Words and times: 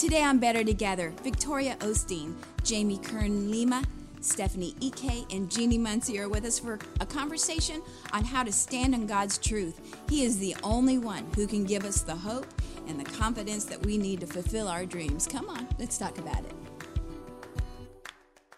Today 0.00 0.22
on 0.22 0.38
Better 0.38 0.64
Together, 0.64 1.12
Victoria 1.22 1.76
Osteen, 1.80 2.34
Jamie 2.64 2.96
Kern 2.96 3.50
Lima, 3.50 3.84
Stephanie 4.22 4.74
Ike, 4.82 5.30
and 5.30 5.50
Jeannie 5.50 5.76
Munsey 5.76 6.18
are 6.18 6.26
with 6.26 6.46
us 6.46 6.58
for 6.58 6.78
a 7.00 7.04
conversation 7.04 7.82
on 8.14 8.24
how 8.24 8.42
to 8.42 8.50
stand 8.50 8.94
on 8.94 9.06
God's 9.06 9.36
truth. 9.36 9.78
He 10.08 10.24
is 10.24 10.38
the 10.38 10.56
only 10.62 10.96
one 10.96 11.26
who 11.36 11.46
can 11.46 11.64
give 11.64 11.84
us 11.84 12.00
the 12.00 12.14
hope 12.14 12.46
and 12.88 12.98
the 12.98 13.04
confidence 13.04 13.66
that 13.66 13.84
we 13.84 13.98
need 13.98 14.20
to 14.20 14.26
fulfill 14.26 14.68
our 14.68 14.86
dreams. 14.86 15.26
Come 15.26 15.50
on, 15.50 15.68
let's 15.78 15.98
talk 15.98 16.16
about 16.16 16.44
it. 16.46 16.54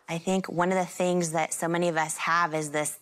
I 0.08 0.18
think 0.18 0.48
one 0.48 0.70
of 0.70 0.78
the 0.78 0.86
things 0.86 1.32
that 1.32 1.52
so 1.52 1.66
many 1.66 1.88
of 1.88 1.96
us 1.96 2.18
have 2.18 2.54
is 2.54 2.70
this 2.70 3.00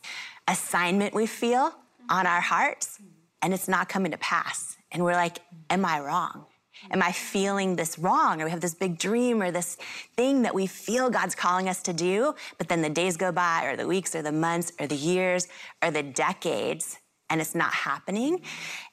assignment 0.48 1.12
we 1.12 1.26
feel 1.26 1.74
on 2.08 2.26
our 2.26 2.40
hearts, 2.40 3.02
and 3.42 3.52
it's 3.52 3.68
not 3.68 3.90
coming 3.90 4.12
to 4.12 4.18
pass. 4.18 4.78
And 4.90 5.04
we're 5.04 5.12
like, 5.12 5.40
Am 5.68 5.84
I 5.84 6.00
wrong? 6.00 6.46
Am 6.90 7.02
I 7.02 7.12
feeling 7.12 7.76
this 7.76 7.98
wrong? 7.98 8.40
Or 8.40 8.46
we 8.46 8.50
have 8.50 8.60
this 8.60 8.74
big 8.74 8.98
dream 8.98 9.42
or 9.42 9.50
this 9.50 9.76
thing 10.16 10.42
that 10.42 10.54
we 10.54 10.66
feel 10.66 11.10
God's 11.10 11.34
calling 11.34 11.68
us 11.68 11.82
to 11.82 11.92
do, 11.92 12.34
but 12.58 12.68
then 12.68 12.82
the 12.82 12.90
days 12.90 13.16
go 13.16 13.32
by, 13.32 13.64
or 13.64 13.76
the 13.76 13.86
weeks, 13.86 14.14
or 14.14 14.22
the 14.22 14.32
months, 14.32 14.72
or 14.80 14.86
the 14.86 14.96
years, 14.96 15.48
or 15.82 15.90
the 15.90 16.02
decades, 16.02 16.98
and 17.28 17.40
it's 17.40 17.54
not 17.54 17.72
happening. 17.72 18.42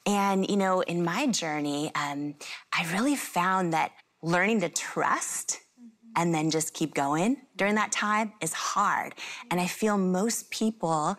And, 0.06 0.48
you 0.48 0.56
know, 0.56 0.80
in 0.80 1.04
my 1.04 1.26
journey, 1.26 1.90
um, 1.94 2.34
I 2.72 2.86
really 2.92 3.16
found 3.16 3.72
that 3.72 3.92
learning 4.22 4.60
to 4.60 4.68
trust 4.68 5.60
and 6.16 6.34
then 6.34 6.50
just 6.50 6.74
keep 6.74 6.94
going 6.94 7.36
during 7.56 7.76
that 7.76 7.92
time 7.92 8.32
is 8.40 8.52
hard. 8.52 9.14
And 9.50 9.60
I 9.60 9.66
feel 9.66 9.96
most 9.96 10.50
people 10.50 11.16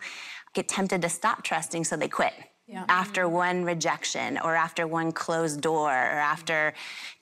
get 0.54 0.68
tempted 0.68 1.02
to 1.02 1.08
stop 1.08 1.42
trusting, 1.42 1.84
so 1.84 1.96
they 1.96 2.08
quit 2.08 2.32
yeah. 2.70 2.84
after 2.88 3.28
one 3.28 3.64
rejection 3.64 4.38
or 4.38 4.54
after 4.54 4.86
one 4.86 5.12
closed 5.12 5.60
door 5.60 5.90
or 5.90 6.20
after 6.20 6.72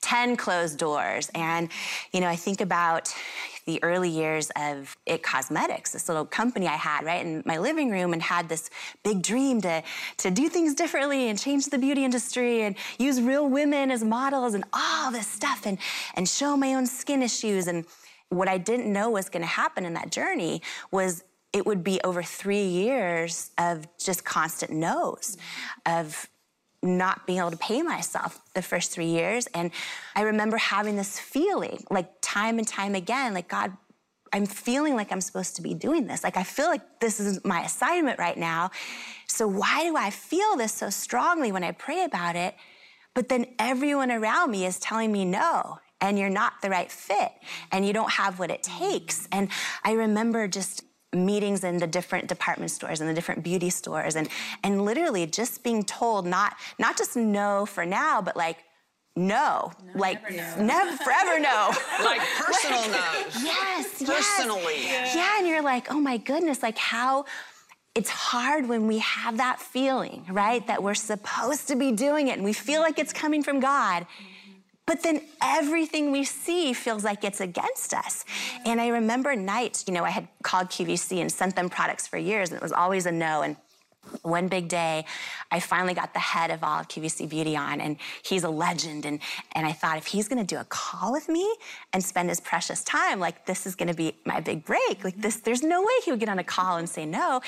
10 0.01 0.37
closed 0.37 0.77
doors. 0.77 1.29
And, 1.33 1.69
you 2.13 2.21
know, 2.21 2.27
I 2.27 2.35
think 2.35 2.61
about 2.61 3.13
the 3.65 3.83
early 3.83 4.09
years 4.09 4.51
of 4.55 4.95
It 5.05 5.21
Cosmetics, 5.23 5.91
this 5.91 6.07
little 6.07 6.25
company 6.25 6.67
I 6.67 6.75
had 6.75 7.03
right 7.03 7.25
in 7.25 7.43
my 7.45 7.57
living 7.57 7.89
room 7.89 8.13
and 8.13 8.21
had 8.21 8.49
this 8.49 8.69
big 9.03 9.21
dream 9.21 9.61
to, 9.61 9.83
to 10.17 10.31
do 10.31 10.49
things 10.49 10.73
differently 10.73 11.29
and 11.29 11.37
change 11.37 11.65
the 11.65 11.77
beauty 11.77 12.03
industry 12.03 12.63
and 12.63 12.75
use 12.97 13.21
real 13.21 13.47
women 13.47 13.91
as 13.91 14.03
models 14.03 14.53
and 14.53 14.63
all 14.73 15.11
this 15.11 15.27
stuff 15.27 15.65
and, 15.65 15.77
and 16.15 16.27
show 16.27 16.57
my 16.57 16.73
own 16.73 16.85
skin 16.85 17.21
issues. 17.21 17.67
And 17.67 17.85
what 18.29 18.47
I 18.47 18.57
didn't 18.57 18.91
know 18.91 19.09
was 19.09 19.29
going 19.29 19.41
to 19.41 19.47
happen 19.47 19.85
in 19.85 19.93
that 19.93 20.11
journey 20.11 20.61
was 20.91 21.23
it 21.53 21.65
would 21.65 21.83
be 21.83 21.99
over 22.03 22.21
three 22.21 22.65
years 22.65 23.51
of 23.57 23.87
just 23.97 24.23
constant 24.23 24.71
no's, 24.71 25.37
of 25.85 26.27
not 26.81 27.27
being 27.27 27.39
able 27.39 27.51
to 27.51 27.57
pay 27.57 27.81
myself 27.81 28.39
the 28.53 28.61
first 28.61 28.91
three 28.91 29.07
years. 29.07 29.47
And 29.47 29.71
I 30.15 30.21
remember 30.21 30.57
having 30.57 30.95
this 30.95 31.19
feeling, 31.19 31.83
like 31.89 32.09
time 32.21 32.57
and 32.57 32.67
time 32.67 32.95
again, 32.95 33.33
like, 33.33 33.47
God, 33.47 33.75
I'm 34.31 34.45
feeling 34.45 34.95
like 34.95 35.11
I'm 35.11 35.21
supposed 35.21 35.55
to 35.55 35.61
be 35.61 35.73
doing 35.73 36.07
this. 36.07 36.23
Like, 36.23 36.37
I 36.37 36.43
feel 36.43 36.67
like 36.67 36.99
this 36.99 37.19
is 37.19 37.43
my 37.43 37.63
assignment 37.63 38.19
right 38.19 38.37
now. 38.37 38.69
So, 39.27 39.47
why 39.47 39.83
do 39.83 39.97
I 39.97 40.11
feel 40.11 40.55
this 40.55 40.71
so 40.71 40.89
strongly 40.89 41.51
when 41.51 41.63
I 41.63 41.71
pray 41.71 42.03
about 42.03 42.35
it? 42.35 42.55
But 43.15 43.27
then 43.27 43.47
everyone 43.57 44.11
around 44.11 44.51
me 44.51 44.65
is 44.65 44.79
telling 44.79 45.11
me 45.11 45.25
no, 45.25 45.79
and 45.99 46.17
you're 46.17 46.29
not 46.29 46.61
the 46.61 46.69
right 46.69 46.91
fit, 46.91 47.31
and 47.71 47.85
you 47.85 47.91
don't 47.91 48.11
have 48.11 48.39
what 48.39 48.51
it 48.51 48.63
takes. 48.63 49.27
And 49.31 49.49
I 49.83 49.93
remember 49.93 50.47
just 50.47 50.83
meetings 51.13 51.63
in 51.63 51.77
the 51.77 51.87
different 51.87 52.27
department 52.27 52.71
stores 52.71 53.01
and 53.01 53.09
the 53.09 53.13
different 53.13 53.43
beauty 53.43 53.69
stores 53.69 54.15
and 54.15 54.29
and 54.63 54.85
literally 54.85 55.25
just 55.25 55.63
being 55.63 55.83
told 55.83 56.25
not 56.25 56.55
not 56.77 56.97
just 56.97 57.15
no 57.15 57.65
for 57.65 57.85
now 57.85 58.21
but 58.21 58.37
like 58.37 58.57
no, 59.15 59.71
no 59.83 59.99
like 59.99 60.21
never, 60.31 60.63
never 60.63 60.97
forever 60.97 61.39
no. 61.39 61.71
Like 62.03 62.21
personal 62.37 62.79
like, 62.81 62.91
no's 62.91 63.43
yes. 63.43 64.03
Personally. 64.03 64.75
Yes. 64.77 65.15
Yeah. 65.15 65.21
yeah 65.21 65.39
and 65.39 65.47
you're 65.47 65.63
like 65.63 65.91
oh 65.91 65.99
my 65.99 66.17
goodness 66.17 66.61
like 66.61 66.77
how 66.77 67.25
it's 67.95 68.09
hard 68.09 68.69
when 68.69 68.85
we 68.85 68.99
have 68.99 69.37
that 69.37 69.59
feeling 69.59 70.25
right 70.29 70.65
that 70.67 70.83
we're 70.83 70.93
supposed 70.93 71.67
to 71.69 71.75
be 71.75 71.91
doing 71.91 72.27
it 72.27 72.33
and 72.33 72.43
we 72.43 72.53
feel 72.53 72.81
like 72.81 72.99
it's 72.99 73.11
coming 73.11 73.41
from 73.41 73.59
god 73.59 74.05
but 74.89 75.03
then 75.03 75.21
everything 75.39 76.11
we 76.11 76.23
see 76.23 76.73
feels 76.73 77.03
like 77.03 77.23
it's 77.23 77.41
against 77.41 77.93
us. 77.93 78.25
And 78.65 78.81
I 78.81 78.87
remember 78.87 79.35
nights, 79.35 79.83
you 79.87 79.93
know, 79.93 80.03
I 80.03 80.09
had 80.09 80.27
called 80.41 80.69
QVC 80.69 81.21
and 81.21 81.31
sent 81.31 81.55
them 81.55 81.69
products 81.69 82.07
for 82.07 82.17
years, 82.17 82.49
and 82.49 82.57
it 82.57 82.63
was 82.63 82.71
always 82.71 83.05
a 83.05 83.11
no. 83.11 83.43
And 83.43 83.55
one 84.21 84.47
big 84.47 84.67
day, 84.67 85.05
I 85.51 85.59
finally 85.59 85.93
got 85.93 86.13
the 86.13 86.19
head 86.19 86.51
of 86.51 86.63
all 86.63 86.79
of 86.79 86.87
QVC 86.87 87.29
Beauty 87.29 87.55
on, 87.55 87.81
and 87.81 87.97
he's 88.23 88.43
a 88.43 88.49
legend. 88.49 89.05
And, 89.05 89.19
and 89.53 89.65
I 89.65 89.71
thought, 89.71 89.97
if 89.97 90.07
he's 90.07 90.27
gonna 90.27 90.43
do 90.43 90.57
a 90.57 90.65
call 90.65 91.11
with 91.11 91.29
me 91.29 91.53
and 91.93 92.03
spend 92.03 92.29
his 92.29 92.39
precious 92.39 92.83
time, 92.83 93.19
like 93.19 93.45
this 93.45 93.65
is 93.65 93.75
gonna 93.75 93.93
be 93.93 94.17
my 94.25 94.39
big 94.39 94.65
break. 94.65 95.03
Like 95.03 95.17
this, 95.17 95.37
there's 95.37 95.63
no 95.63 95.81
way 95.81 95.91
he 96.05 96.11
would 96.11 96.19
get 96.19 96.29
on 96.29 96.39
a 96.39 96.43
call 96.43 96.77
and 96.77 96.89
say 96.89 97.05
no. 97.05 97.41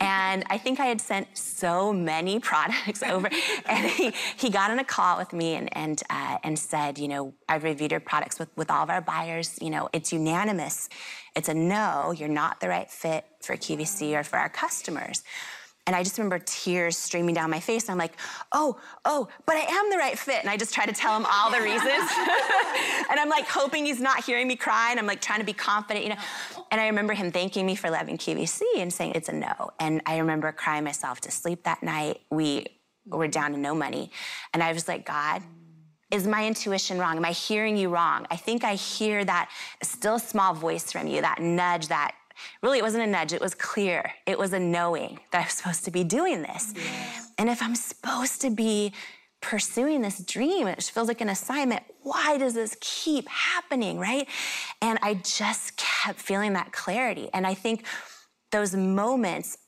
And 0.00 0.44
I 0.48 0.58
think 0.58 0.80
I 0.80 0.86
had 0.86 1.00
sent 1.00 1.36
so 1.36 1.92
many 1.92 2.40
products 2.50 3.02
over, 3.02 3.28
and 3.66 3.86
he, 3.86 4.12
he 4.36 4.50
got 4.50 4.70
on 4.70 4.78
a 4.78 4.84
call 4.84 5.18
with 5.18 5.32
me 5.32 5.54
and, 5.54 5.76
and, 5.76 6.02
uh, 6.10 6.38
and 6.42 6.58
said, 6.58 6.98
you 6.98 7.08
know, 7.08 7.34
I've 7.48 7.64
reviewed 7.64 7.90
your 7.90 8.00
products 8.00 8.38
with, 8.38 8.48
with 8.56 8.70
all 8.70 8.82
of 8.82 8.90
our 8.90 9.00
buyers. 9.00 9.58
You 9.60 9.70
know, 9.70 9.88
it's 9.92 10.12
unanimous. 10.12 10.88
It's 11.34 11.48
a 11.48 11.54
no, 11.54 12.12
you're 12.16 12.28
not 12.28 12.60
the 12.60 12.68
right 12.68 12.90
fit 12.90 13.26
for 13.42 13.56
QVC 13.56 14.18
or 14.18 14.24
for 14.24 14.38
our 14.38 14.48
customers. 14.48 15.22
And 15.86 15.94
I 15.94 16.02
just 16.02 16.18
remember 16.18 16.40
tears 16.44 16.98
streaming 16.98 17.34
down 17.34 17.48
my 17.48 17.60
face. 17.60 17.84
And 17.84 17.92
I'm 17.92 17.98
like, 17.98 18.14
oh, 18.52 18.78
oh, 19.04 19.28
but 19.46 19.56
I 19.56 19.60
am 19.60 19.90
the 19.90 19.96
right 19.96 20.18
fit. 20.18 20.40
And 20.40 20.50
I 20.50 20.56
just 20.56 20.74
try 20.74 20.84
to 20.84 20.92
tell 20.92 21.16
him 21.16 21.24
all 21.30 21.50
the 21.50 21.60
reasons. 21.60 21.82
and 23.10 23.20
I'm 23.20 23.28
like 23.28 23.46
hoping 23.46 23.86
he's 23.86 24.00
not 24.00 24.24
hearing 24.24 24.48
me 24.48 24.56
cry. 24.56 24.90
And 24.90 24.98
I'm 24.98 25.06
like 25.06 25.20
trying 25.20 25.38
to 25.38 25.46
be 25.46 25.52
confident, 25.52 26.04
you 26.04 26.10
know. 26.10 26.20
And 26.72 26.80
I 26.80 26.88
remember 26.88 27.14
him 27.14 27.30
thanking 27.30 27.64
me 27.64 27.76
for 27.76 27.88
loving 27.88 28.18
QVC 28.18 28.62
and 28.78 28.92
saying 28.92 29.12
it's 29.14 29.28
a 29.28 29.32
no. 29.32 29.70
And 29.78 30.02
I 30.06 30.18
remember 30.18 30.50
crying 30.50 30.82
myself 30.82 31.20
to 31.22 31.30
sleep 31.30 31.62
that 31.64 31.82
night. 31.82 32.20
We 32.30 32.66
were 33.06 33.28
down 33.28 33.52
to 33.52 33.58
no 33.58 33.74
money. 33.74 34.10
And 34.52 34.62
I 34.62 34.72
was 34.72 34.88
like, 34.88 35.06
God, 35.06 35.42
is 36.10 36.26
my 36.26 36.46
intuition 36.46 36.98
wrong? 36.98 37.16
Am 37.16 37.24
I 37.24 37.32
hearing 37.32 37.76
you 37.76 37.90
wrong? 37.90 38.26
I 38.30 38.36
think 38.36 38.64
I 38.64 38.74
hear 38.74 39.24
that 39.24 39.50
still 39.82 40.18
small 40.18 40.54
voice 40.54 40.90
from 40.90 41.06
you, 41.06 41.20
that 41.20 41.40
nudge, 41.40 41.88
that 41.88 42.14
Really, 42.62 42.78
it 42.78 42.82
wasn't 42.82 43.04
a 43.04 43.06
nudge, 43.06 43.32
it 43.32 43.40
was 43.40 43.54
clear. 43.54 44.12
It 44.26 44.38
was 44.38 44.52
a 44.52 44.58
knowing 44.58 45.20
that 45.32 45.42
I 45.42 45.44
was 45.44 45.52
supposed 45.52 45.84
to 45.84 45.90
be 45.90 46.04
doing 46.04 46.42
this. 46.42 46.72
Yeah. 46.76 47.22
And 47.38 47.48
if 47.48 47.62
I'm 47.62 47.74
supposed 47.74 48.40
to 48.42 48.50
be 48.50 48.92
pursuing 49.40 50.02
this 50.02 50.18
dream, 50.18 50.66
it 50.66 50.82
feels 50.82 51.08
like 51.08 51.20
an 51.20 51.28
assignment, 51.28 51.82
why 52.02 52.36
does 52.38 52.54
this 52.54 52.76
keep 52.80 53.28
happening, 53.28 53.98
right? 53.98 54.26
And 54.82 54.98
I 55.02 55.14
just 55.14 55.76
kept 55.76 56.20
feeling 56.20 56.54
that 56.54 56.72
clarity. 56.72 57.28
And 57.32 57.46
I 57.46 57.54
think 57.54 57.84
those 58.50 58.74
moments 58.74 59.58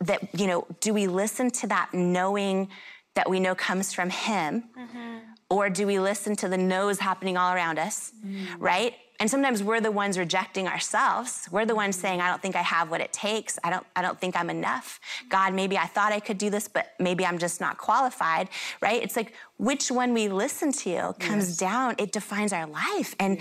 that, 0.00 0.38
you 0.38 0.46
know, 0.46 0.66
do 0.80 0.94
we 0.94 1.06
listen 1.06 1.50
to 1.50 1.66
that 1.68 1.92
knowing 1.92 2.68
that 3.14 3.28
we 3.28 3.40
know 3.40 3.54
comes 3.54 3.92
from 3.92 4.10
Him? 4.10 4.64
Mm-hmm. 4.78 5.18
Or 5.48 5.70
do 5.70 5.86
we 5.86 5.98
listen 5.98 6.34
to 6.36 6.48
the 6.48 6.58
no's 6.58 6.98
happening 6.98 7.36
all 7.36 7.52
around 7.52 7.78
us, 7.78 8.12
mm-hmm. 8.24 8.62
right? 8.62 8.94
And 9.18 9.30
sometimes 9.30 9.62
we're 9.62 9.80
the 9.80 9.90
ones 9.90 10.18
rejecting 10.18 10.68
ourselves. 10.68 11.48
We're 11.50 11.66
the 11.66 11.74
ones 11.74 11.96
saying 11.96 12.20
i 12.20 12.28
don't 12.28 12.42
think 12.42 12.56
i 12.56 12.62
have 12.62 12.90
what 12.90 13.00
it 13.00 13.12
takes. 13.12 13.58
I 13.64 13.70
don't 13.70 13.86
i 13.94 14.02
don't 14.02 14.20
think 14.20 14.36
i'm 14.36 14.50
enough. 14.50 15.00
God 15.28 15.54
maybe 15.54 15.78
i 15.78 15.86
thought 15.86 16.12
i 16.12 16.20
could 16.20 16.38
do 16.38 16.50
this 16.50 16.68
but 16.68 16.92
maybe 16.98 17.24
i'm 17.24 17.38
just 17.38 17.60
not 17.60 17.78
qualified 17.78 18.48
right? 18.80 19.02
It's 19.02 19.16
like 19.16 19.34
which 19.58 19.90
one 19.90 20.12
we 20.12 20.28
listen 20.28 20.72
to 20.72 21.14
comes 21.18 21.48
yes. 21.48 21.56
down 21.56 21.94
it 21.98 22.12
defines 22.12 22.52
our 22.52 22.66
life. 22.66 23.14
And 23.18 23.38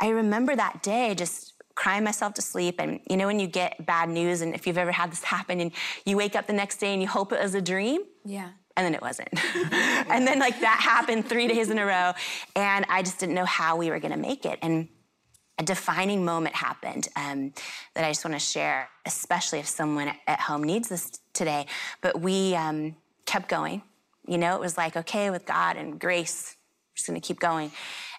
i 0.00 0.08
remember 0.08 0.54
that 0.56 0.82
day 0.82 1.14
just 1.14 1.54
crying 1.74 2.02
myself 2.02 2.34
to 2.34 2.42
sleep. 2.42 2.80
And 2.80 3.00
you 3.08 3.16
know 3.16 3.26
when 3.26 3.38
you 3.38 3.46
get 3.46 3.86
bad 3.86 4.08
news 4.08 4.40
and 4.40 4.54
if 4.54 4.66
you've 4.66 4.78
ever 4.78 4.92
had 4.92 5.12
this 5.12 5.22
happen 5.22 5.60
and 5.60 5.70
you 6.04 6.16
wake 6.16 6.34
up 6.34 6.46
the 6.46 6.52
next 6.52 6.78
day 6.78 6.92
and 6.92 7.00
you 7.00 7.08
hope 7.08 7.32
it 7.32 7.40
was 7.40 7.54
a 7.54 7.60
dream 7.60 8.00
yeah. 8.24 8.50
and 8.76 8.84
then 8.84 8.94
it 8.94 9.02
wasn't. 9.02 9.28
and 9.54 10.26
then 10.26 10.38
like 10.38 10.58
that 10.60 10.80
happened 10.80 11.28
3 11.28 11.48
days 11.48 11.70
in 11.70 11.78
a 11.78 11.86
row 11.86 12.12
and 12.56 12.86
I 12.88 13.02
just 13.02 13.20
didn't 13.20 13.34
know 13.34 13.44
how 13.44 13.76
we 13.76 13.90
were 13.90 14.00
going 14.00 14.12
to 14.12 14.18
make 14.18 14.44
it. 14.44 14.58
And 14.62 14.88
a 15.58 15.62
defining 15.62 16.24
moment 16.24 16.54
happened 16.54 17.08
um, 17.16 17.52
that 17.94 18.04
I 18.04 18.10
just 18.10 18.24
want 18.24 18.34
to 18.34 18.40
share, 18.40 18.88
especially 19.06 19.58
if 19.58 19.66
someone 19.66 20.12
at 20.26 20.40
home 20.40 20.62
needs 20.62 20.88
this 20.88 21.12
today. 21.32 21.66
But 22.02 22.20
we 22.20 22.54
um, 22.54 22.96
kept 23.24 23.48
going. 23.48 23.82
You 24.26 24.38
know, 24.38 24.54
it 24.54 24.60
was 24.60 24.76
like, 24.76 24.96
okay, 24.96 25.30
with 25.30 25.46
God 25.46 25.76
and 25.76 25.98
grace, 25.98 26.56
we're 26.90 26.96
just 26.96 27.06
going 27.06 27.20
to 27.20 27.26
keep 27.26 27.40
going. 27.40 27.70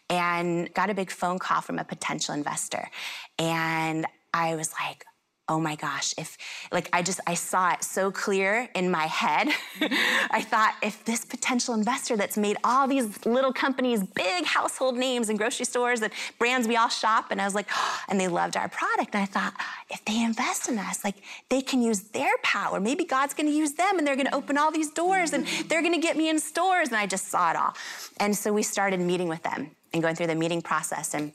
and 0.10 0.74
got 0.74 0.90
a 0.90 0.94
big 0.94 1.12
phone 1.12 1.40
call 1.40 1.62
from 1.62 1.80
a 1.80 1.84
potential 1.84 2.34
investor. 2.34 2.90
And 3.38 4.06
I 4.34 4.56
was 4.56 4.72
like, 4.82 5.06
oh 5.50 5.60
my 5.60 5.76
gosh, 5.76 6.14
if, 6.18 6.38
like, 6.72 6.90
I 6.92 7.02
just, 7.02 7.22
I 7.26 7.34
saw 7.34 7.72
it 7.72 7.84
so 7.84 8.12
clear 8.12 8.68
in 8.76 8.92
my 8.92 9.06
head. 9.06 9.48
I 9.82 10.42
thought, 10.42 10.76
if 10.82 11.06
this 11.06 11.24
potential 11.24 11.74
investor 11.74 12.18
that's 12.18 12.38
made 12.38 12.58
all 12.66 12.88
these 12.88 13.26
little 13.26 13.54
companies, 13.54 14.04
big 14.04 14.46
household 14.46 14.98
names 14.98 15.30
and 15.30 15.38
grocery 15.38 15.66
stores 15.66 16.02
and 16.02 16.12
brands 16.38 16.68
we 16.68 16.76
all 16.76 16.90
shop, 16.90 17.32
and 17.32 17.42
I 17.42 17.46
was 17.46 17.56
like, 17.56 17.68
oh, 17.74 18.00
and 18.10 18.20
they 18.20 18.28
loved 18.28 18.58
our 18.58 18.68
product. 18.68 19.16
And 19.16 19.24
I 19.24 19.26
thought, 19.26 19.54
oh, 19.58 19.66
if 19.90 20.04
they 20.04 20.22
invest 20.22 20.68
in 20.68 20.78
us, 20.78 21.04
like, 21.04 21.16
they 21.50 21.62
can 21.62 21.82
use 21.82 22.02
their 22.02 22.38
power. 22.44 22.80
Maybe 22.80 23.06
God's 23.06 23.34
gonna 23.34 23.50
use 23.50 23.74
them 23.74 23.98
and 23.98 24.06
they're 24.06 24.18
gonna 24.18 24.30
open 24.34 24.58
all 24.58 24.72
these 24.72 24.92
doors 24.92 25.32
and 25.32 25.48
they're 25.70 25.82
gonna 25.82 26.02
get 26.02 26.18
me 26.18 26.30
in 26.30 26.40
stores. 26.40 26.90
And 26.90 26.98
I 26.98 27.06
just 27.06 27.30
saw 27.30 27.52
it 27.52 27.56
all. 27.56 27.74
And 28.20 28.36
so 28.36 28.52
we 28.52 28.64
started 28.64 29.00
meeting 29.00 29.30
with 29.30 29.44
them 29.44 29.72
and 29.94 30.04
going 30.04 30.16
through 30.16 30.28
the 30.28 30.36
meeting 30.36 30.62
process. 30.62 31.14
And 31.14 31.32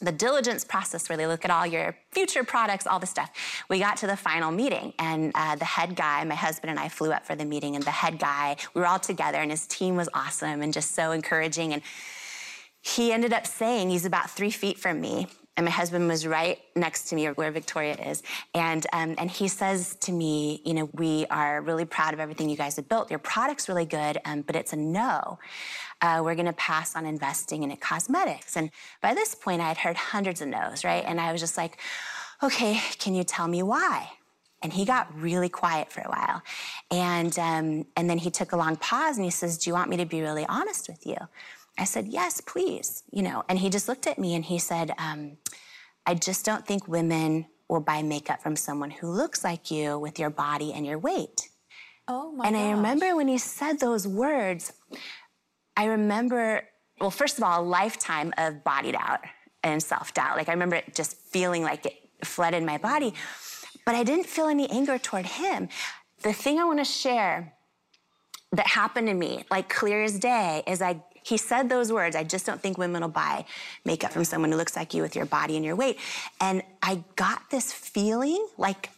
the 0.00 0.12
diligence 0.12 0.64
process 0.64 1.08
where 1.08 1.18
they 1.18 1.26
look 1.26 1.44
at 1.44 1.50
all 1.50 1.66
your 1.66 1.96
future 2.10 2.42
products, 2.42 2.86
all 2.86 2.98
the 2.98 3.06
stuff. 3.06 3.30
We 3.68 3.78
got 3.78 3.98
to 3.98 4.06
the 4.06 4.16
final 4.16 4.50
meeting, 4.50 4.94
and 4.98 5.32
uh, 5.34 5.56
the 5.56 5.64
head 5.64 5.94
guy, 5.94 6.24
my 6.24 6.34
husband 6.34 6.70
and 6.70 6.80
I 6.80 6.88
flew 6.88 7.12
up 7.12 7.26
for 7.26 7.34
the 7.34 7.44
meeting, 7.44 7.76
and 7.76 7.84
the 7.84 7.90
head 7.90 8.18
guy, 8.18 8.56
we 8.74 8.80
were 8.80 8.86
all 8.86 8.98
together, 8.98 9.38
and 9.38 9.50
his 9.50 9.66
team 9.66 9.96
was 9.96 10.08
awesome 10.14 10.62
and 10.62 10.72
just 10.72 10.94
so 10.94 11.12
encouraging. 11.12 11.72
And 11.72 11.82
he 12.80 13.12
ended 13.12 13.32
up 13.32 13.46
saying, 13.46 13.90
he's 13.90 14.06
about 14.06 14.30
three 14.30 14.50
feet 14.50 14.78
from 14.78 15.00
me, 15.00 15.26
and 15.56 15.66
my 15.66 15.70
husband 15.70 16.08
was 16.08 16.26
right 16.26 16.58
next 16.74 17.10
to 17.10 17.14
me 17.14 17.26
where 17.26 17.50
Victoria 17.50 17.94
is. 17.94 18.22
And, 18.54 18.86
um, 18.94 19.14
and 19.18 19.30
he 19.30 19.48
says 19.48 19.96
to 19.96 20.12
me, 20.12 20.62
you 20.64 20.72
know, 20.72 20.88
we 20.94 21.26
are 21.26 21.60
really 21.60 21.84
proud 21.84 22.14
of 22.14 22.20
everything 22.20 22.48
you 22.48 22.56
guys 22.56 22.76
have 22.76 22.88
built. 22.88 23.10
Your 23.10 23.18
product's 23.18 23.68
really 23.68 23.84
good, 23.84 24.18
um, 24.24 24.40
but 24.40 24.56
it's 24.56 24.72
a 24.72 24.76
no 24.76 25.38
uh, 26.02 26.22
we're 26.24 26.34
going 26.34 26.46
to 26.46 26.52
pass 26.52 26.96
on 26.96 27.06
investing 27.06 27.62
in 27.62 27.76
cosmetics. 27.76 28.56
And 28.56 28.70
by 29.00 29.14
this 29.14 29.34
point, 29.34 29.60
I 29.60 29.68
had 29.68 29.78
heard 29.78 29.96
hundreds 29.96 30.40
of 30.40 30.48
no's, 30.48 30.84
right? 30.84 31.04
And 31.06 31.20
I 31.20 31.32
was 31.32 31.40
just 31.40 31.56
like, 31.56 31.78
okay, 32.42 32.80
can 32.98 33.14
you 33.14 33.24
tell 33.24 33.48
me 33.48 33.62
why? 33.62 34.10
And 34.62 34.72
he 34.72 34.84
got 34.84 35.14
really 35.18 35.48
quiet 35.48 35.90
for 35.90 36.02
a 36.02 36.08
while. 36.08 36.42
And, 36.90 37.38
um, 37.38 37.86
and 37.96 38.10
then 38.10 38.18
he 38.18 38.30
took 38.30 38.52
a 38.52 38.56
long 38.56 38.76
pause 38.76 39.16
and 39.16 39.24
he 39.24 39.30
says, 39.30 39.56
Do 39.56 39.70
you 39.70 39.74
want 39.74 39.88
me 39.88 39.96
to 39.96 40.04
be 40.04 40.20
really 40.20 40.44
honest 40.46 40.86
with 40.86 41.06
you? 41.06 41.16
I 41.78 41.84
said, 41.84 42.08
Yes, 42.08 42.42
please. 42.42 43.02
You 43.10 43.22
know, 43.22 43.42
and 43.48 43.58
he 43.58 43.70
just 43.70 43.88
looked 43.88 44.06
at 44.06 44.18
me 44.18 44.34
and 44.34 44.44
he 44.44 44.58
said, 44.58 44.92
um, 44.98 45.38
I 46.06 46.14
just 46.14 46.44
don't 46.44 46.66
think 46.66 46.88
women 46.88 47.46
will 47.68 47.80
buy 47.80 48.02
makeup 48.02 48.42
from 48.42 48.56
someone 48.56 48.90
who 48.90 49.08
looks 49.08 49.44
like 49.44 49.70
you 49.70 49.98
with 49.98 50.18
your 50.18 50.30
body 50.30 50.72
and 50.72 50.84
your 50.84 50.98
weight. 50.98 51.48
Oh 52.08 52.32
my 52.32 52.44
god. 52.44 52.48
And 52.48 52.56
gosh. 52.56 52.64
I 52.64 52.70
remember 52.72 53.16
when 53.16 53.28
he 53.28 53.38
said 53.38 53.78
those 53.78 54.06
words, 54.06 54.72
I 55.80 55.86
remember, 55.86 56.68
well, 57.00 57.10
first 57.10 57.38
of 57.38 57.44
all, 57.44 57.62
a 57.62 57.64
lifetime 57.64 58.34
of 58.36 58.62
body 58.62 58.92
doubt 58.92 59.20
and 59.62 59.82
self 59.82 60.12
doubt. 60.12 60.36
Like, 60.36 60.50
I 60.50 60.52
remember 60.52 60.76
it 60.76 60.94
just 60.94 61.16
feeling 61.16 61.62
like 61.62 61.86
it 61.86 61.96
flooded 62.22 62.62
my 62.64 62.76
body, 62.76 63.14
but 63.86 63.94
I 63.94 64.02
didn't 64.02 64.26
feel 64.26 64.48
any 64.48 64.68
anger 64.68 64.98
toward 64.98 65.24
him. 65.24 65.70
The 66.20 66.34
thing 66.34 66.58
I 66.58 66.64
want 66.64 66.80
to 66.80 66.84
share 66.84 67.54
that 68.52 68.66
happened 68.66 69.08
to 69.08 69.14
me, 69.14 69.46
like 69.50 69.70
clear 69.70 70.02
as 70.02 70.18
day, 70.18 70.62
is 70.66 70.82
I 70.82 71.02
he 71.22 71.38
said 71.38 71.70
those 71.70 71.90
words, 71.90 72.14
I 72.14 72.24
just 72.24 72.44
don't 72.44 72.60
think 72.60 72.76
women 72.76 73.00
will 73.00 73.08
buy 73.08 73.46
makeup 73.86 74.12
from 74.12 74.24
someone 74.24 74.52
who 74.52 74.58
looks 74.58 74.76
like 74.76 74.92
you 74.92 75.00
with 75.00 75.16
your 75.16 75.26
body 75.26 75.56
and 75.56 75.64
your 75.64 75.76
weight. 75.76 75.98
And 76.42 76.62
I 76.82 77.04
got 77.16 77.48
this 77.50 77.72
feeling 77.72 78.46
like 78.58 78.90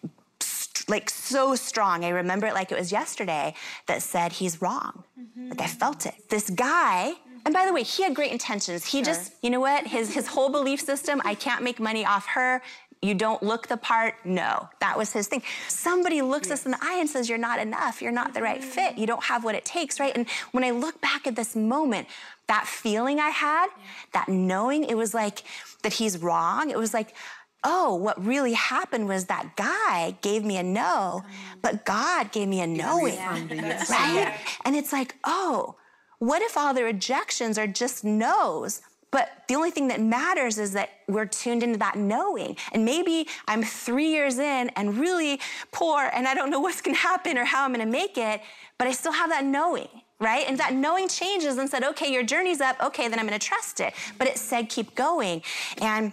like 0.88 1.10
so 1.10 1.54
strong. 1.54 2.04
I 2.04 2.10
remember 2.10 2.46
it 2.46 2.54
like 2.54 2.72
it 2.72 2.78
was 2.78 2.92
yesterday 2.92 3.54
that 3.86 4.02
said 4.02 4.32
he's 4.32 4.60
wrong. 4.60 5.04
Mm-hmm. 5.18 5.50
Like 5.50 5.60
I 5.60 5.66
felt 5.66 6.06
it. 6.06 6.14
This 6.28 6.50
guy, 6.50 7.14
and 7.44 7.54
by 7.54 7.66
the 7.66 7.72
way, 7.72 7.82
he 7.82 8.02
had 8.02 8.14
great 8.14 8.32
intentions. 8.32 8.84
He 8.84 8.98
sure. 8.98 9.06
just, 9.06 9.32
you 9.42 9.50
know 9.50 9.60
what? 9.60 9.86
His 9.86 10.14
his 10.14 10.26
whole 10.26 10.50
belief 10.50 10.80
system, 10.80 11.20
I 11.24 11.34
can't 11.34 11.62
make 11.62 11.80
money 11.80 12.04
off 12.04 12.26
her. 12.28 12.62
You 13.04 13.14
don't 13.14 13.42
look 13.42 13.66
the 13.66 13.76
part. 13.76 14.14
No, 14.24 14.68
that 14.80 14.96
was 14.96 15.12
his 15.12 15.26
thing. 15.26 15.42
Somebody 15.66 16.22
looks 16.22 16.48
yes. 16.48 16.60
us 16.60 16.66
in 16.66 16.70
the 16.70 16.78
eye 16.80 16.98
and 17.00 17.10
says, 17.10 17.28
You're 17.28 17.36
not 17.38 17.58
enough. 17.58 18.00
You're 18.00 18.12
not 18.12 18.32
the 18.32 18.42
right 18.42 18.62
fit. 18.62 18.96
You 18.96 19.08
don't 19.08 19.24
have 19.24 19.42
what 19.42 19.56
it 19.56 19.64
takes, 19.64 19.98
right? 19.98 20.16
And 20.16 20.28
when 20.52 20.62
I 20.62 20.70
look 20.70 21.00
back 21.00 21.26
at 21.26 21.34
this 21.34 21.56
moment, 21.56 22.06
that 22.46 22.66
feeling 22.66 23.18
I 23.18 23.30
had, 23.30 23.68
that 24.12 24.28
knowing, 24.28 24.84
it 24.84 24.96
was 24.96 25.14
like 25.14 25.42
that 25.82 25.94
he's 25.94 26.18
wrong. 26.18 26.70
It 26.70 26.78
was 26.78 26.94
like, 26.94 27.14
oh, 27.64 27.94
what 27.94 28.24
really 28.24 28.54
happened 28.54 29.08
was 29.08 29.26
that 29.26 29.56
guy 29.56 30.16
gave 30.20 30.44
me 30.44 30.56
a 30.56 30.62
no, 30.62 31.22
but 31.60 31.84
God 31.84 32.32
gave 32.32 32.48
me 32.48 32.60
a 32.60 32.66
knowing, 32.66 33.14
yeah. 33.14 33.84
right? 33.90 34.34
And 34.64 34.74
it's 34.76 34.92
like, 34.92 35.16
oh, 35.24 35.76
what 36.18 36.42
if 36.42 36.56
all 36.56 36.74
the 36.74 36.84
rejections 36.84 37.58
are 37.58 37.66
just 37.66 38.04
no's? 38.04 38.80
But 39.10 39.28
the 39.46 39.54
only 39.54 39.70
thing 39.70 39.88
that 39.88 40.00
matters 40.00 40.58
is 40.58 40.72
that 40.72 40.88
we're 41.06 41.26
tuned 41.26 41.62
into 41.62 41.78
that 41.78 41.96
knowing. 41.96 42.56
And 42.72 42.84
maybe 42.84 43.28
I'm 43.46 43.62
three 43.62 44.08
years 44.08 44.38
in 44.38 44.70
and 44.70 44.96
really 44.96 45.38
poor 45.70 46.10
and 46.14 46.26
I 46.26 46.34
don't 46.34 46.50
know 46.50 46.60
what's 46.66 46.80
gonna 46.80 46.96
happen 46.96 47.36
or 47.36 47.44
how 47.44 47.64
I'm 47.64 47.72
gonna 47.72 47.86
make 47.86 48.16
it, 48.16 48.40
but 48.78 48.88
I 48.88 48.92
still 48.92 49.12
have 49.12 49.30
that 49.30 49.44
knowing 49.44 49.88
right? 50.22 50.46
And 50.48 50.56
that 50.58 50.72
knowing 50.72 51.08
changes 51.08 51.58
and 51.58 51.68
said, 51.68 51.82
okay, 51.82 52.12
your 52.12 52.22
journey's 52.22 52.60
up, 52.60 52.76
okay, 52.80 53.08
then 53.08 53.18
I'm 53.18 53.26
gonna 53.26 53.40
trust 53.40 53.80
it. 53.80 53.92
But 54.18 54.28
it 54.28 54.38
said, 54.38 54.68
keep 54.68 54.94
going. 54.94 55.42
And 55.80 56.12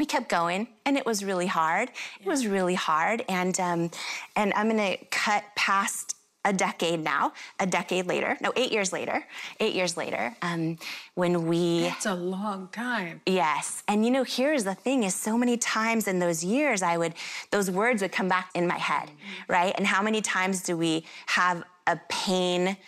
we 0.00 0.06
kept 0.06 0.30
going 0.30 0.66
and 0.86 0.96
it 0.96 1.04
was 1.04 1.22
really 1.22 1.46
hard. 1.46 1.90
It 2.20 2.26
was 2.26 2.46
really 2.46 2.74
hard 2.74 3.22
and 3.28 3.58
um, 3.60 3.90
and 4.34 4.52
i'm 4.54 4.68
going 4.70 4.96
to 4.96 5.04
cut 5.06 5.44
past 5.56 6.16
a 6.46 6.52
decade 6.54 7.00
now 7.00 7.32
a 7.58 7.66
decade 7.66 8.06
later 8.06 8.38
no 8.40 8.50
eight 8.56 8.72
years 8.72 8.94
later 8.94 9.22
eight 9.60 9.74
years 9.74 9.98
later 9.98 10.34
um, 10.40 10.78
when 11.14 11.46
we 11.46 11.82
that's 11.82 12.06
a 12.06 12.14
long 12.14 12.68
time. 12.72 13.20
Yes 13.26 13.82
and 13.88 14.04
you 14.06 14.10
know 14.10 14.24
here's 14.24 14.64
the 14.64 14.74
thing 14.74 15.04
is 15.04 15.14
so 15.14 15.36
many 15.36 15.58
times 15.58 16.08
in 16.08 16.18
those 16.18 16.42
years 16.42 16.80
i 16.82 16.96
would 16.96 17.14
those 17.50 17.70
words 17.70 18.00
would 18.00 18.12
come 18.12 18.28
back 18.28 18.48
in 18.54 18.66
my 18.66 18.78
head 18.78 19.08
mm-hmm. 19.08 19.52
right? 19.52 19.74
And 19.76 19.86
how 19.86 20.02
many 20.02 20.22
times 20.22 20.62
do 20.62 20.78
we 20.78 21.04
have 21.26 21.62
a 21.86 22.00
pain 22.08 22.78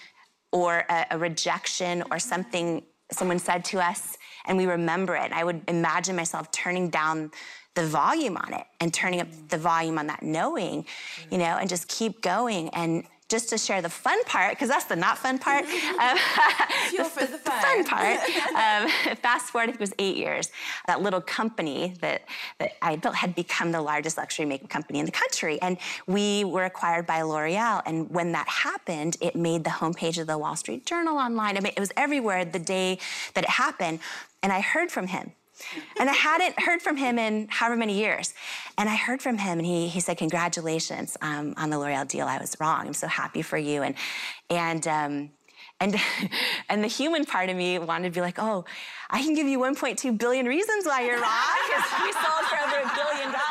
or 0.51 0.85
a, 0.89 1.07
a 1.11 1.19
rejection 1.19 2.03
or 2.11 2.19
something 2.19 2.83
someone 3.11 3.39
said 3.39 3.65
to 3.67 3.79
us 3.81 4.17
and 4.47 4.59
we 4.59 4.67
remember 4.67 5.15
it. 5.17 5.33
I 5.33 5.45
would 5.45 5.63
imagine 5.69 6.17
myself 6.17 6.51
turning 6.51 6.91
down 6.91 7.31
the 7.75 7.87
volume 7.87 8.37
on 8.37 8.53
it 8.53 8.67
and 8.81 8.93
turning 8.93 9.21
up 9.21 9.29
the 9.49 9.57
volume 9.57 9.99
on 9.99 10.07
that 10.09 10.23
knowing, 10.23 10.85
you 11.31 11.39
know, 11.39 11.57
and 11.57 11.69
just 11.69 11.89
keep 11.89 12.21
going. 12.21 12.69
And 12.71 13.05
just 13.33 13.49
to 13.49 13.57
share 13.57 13.81
the 13.81 13.89
fun 13.89 14.23
part, 14.25 14.53
because 14.53 14.69
that's 14.69 14.85
the 14.85 14.95
not 14.95 15.19
fun 15.19 15.39
part. 15.39 15.65
Um, 16.03 16.17
the, 16.97 17.05
for 17.05 17.27
the, 17.27 17.39
fun. 17.39 17.63
fun 17.63 17.85
part. 17.85 18.19
Um, 18.49 19.17
fast 19.17 19.51
forward, 19.51 19.65
I 19.65 19.67
think 19.67 19.77
it 19.77 19.81
was 19.81 19.95
eight 19.99 20.17
years. 20.17 20.51
That 20.87 21.01
little 21.01 21.21
company 21.21 21.95
that, 22.01 22.23
that 22.59 22.73
I 22.83 22.97
built 22.97 23.15
had 23.15 23.35
become 23.35 23.73
the 23.73 23.81
largest 23.81 24.17
luxury 24.17 24.47
makeup 24.47 24.69
company 24.69 24.99
in 24.99 25.07
the 25.07 25.13
country. 25.13 25.61
And 25.63 25.77
we 26.07 26.45
were 26.45 26.65
acquired 26.65 27.07
by 27.07 27.23
L'Oreal. 27.23 27.83
And 27.87 28.11
when 28.11 28.33
that 28.33 28.49
happened, 28.49 29.17
it 29.21 29.37
made 29.37 29.65
the 29.65 29.71
homepage 29.71 30.19
of 30.21 30.27
the 30.27 30.39
Wall 30.39 30.57
Street 30.57 30.87
Journal 30.87 31.17
online. 31.17 31.57
I 31.57 31.61
mean, 31.61 31.73
it 31.77 31.81
was 31.81 31.93
everywhere 31.97 32.45
the 32.45 32.59
day 32.59 32.99
that 33.35 33.45
it 33.45 33.51
happened. 33.51 34.01
And 34.43 34.53
I 34.53 34.61
heard 34.61 34.91
from 34.91 35.07
him. 35.07 35.33
And 35.99 36.09
I 36.11 36.13
hadn't 36.13 36.59
heard 36.61 36.83
from 36.83 36.97
him 36.97 37.19
in 37.19 37.49
however 37.49 37.77
many 37.77 37.99
years. 37.99 38.35
And 38.79 38.89
I 38.89 38.97
heard 38.97 39.23
from 39.23 39.39
him, 39.39 39.59
and 39.59 39.67
he, 39.67 39.89
he 39.89 40.01
said, 40.01 40.19
Congratulations 40.19 41.17
um, 41.21 41.55
on 41.57 41.71
the 41.71 41.79
L'Oreal 41.79 42.07
deal. 42.07 42.27
I 42.27 42.39
was 42.39 42.57
wrong. 42.61 42.87
I'm 42.87 42.95
so 42.95 43.07
happy 43.07 43.43
for 43.43 43.59
you. 43.59 43.83
And, 43.83 43.95
and, 44.51 44.87
um, 44.89 45.31
and, 45.81 45.97
and 46.69 46.83
the 46.83 46.89
human 46.89 47.25
part 47.25 47.51
of 47.51 47.57
me 47.57 47.79
wanted 47.79 48.13
to 48.13 48.15
be 48.15 48.21
like, 48.21 48.39
Oh, 48.39 48.65
I 49.11 49.23
can 49.23 49.35
give 49.35 49.47
you 49.47 49.59
1.2 49.59 50.19
billion 50.19 50.47
reasons 50.47 50.87
why 50.87 51.03
you're 51.03 51.21
wrong 51.21 51.57
because 51.67 52.03
we 52.03 52.13
sold 52.13 52.45
for 52.49 52.59
over 52.59 52.77
a 52.77 52.95
billion 52.95 53.33
dollars? 53.33 53.42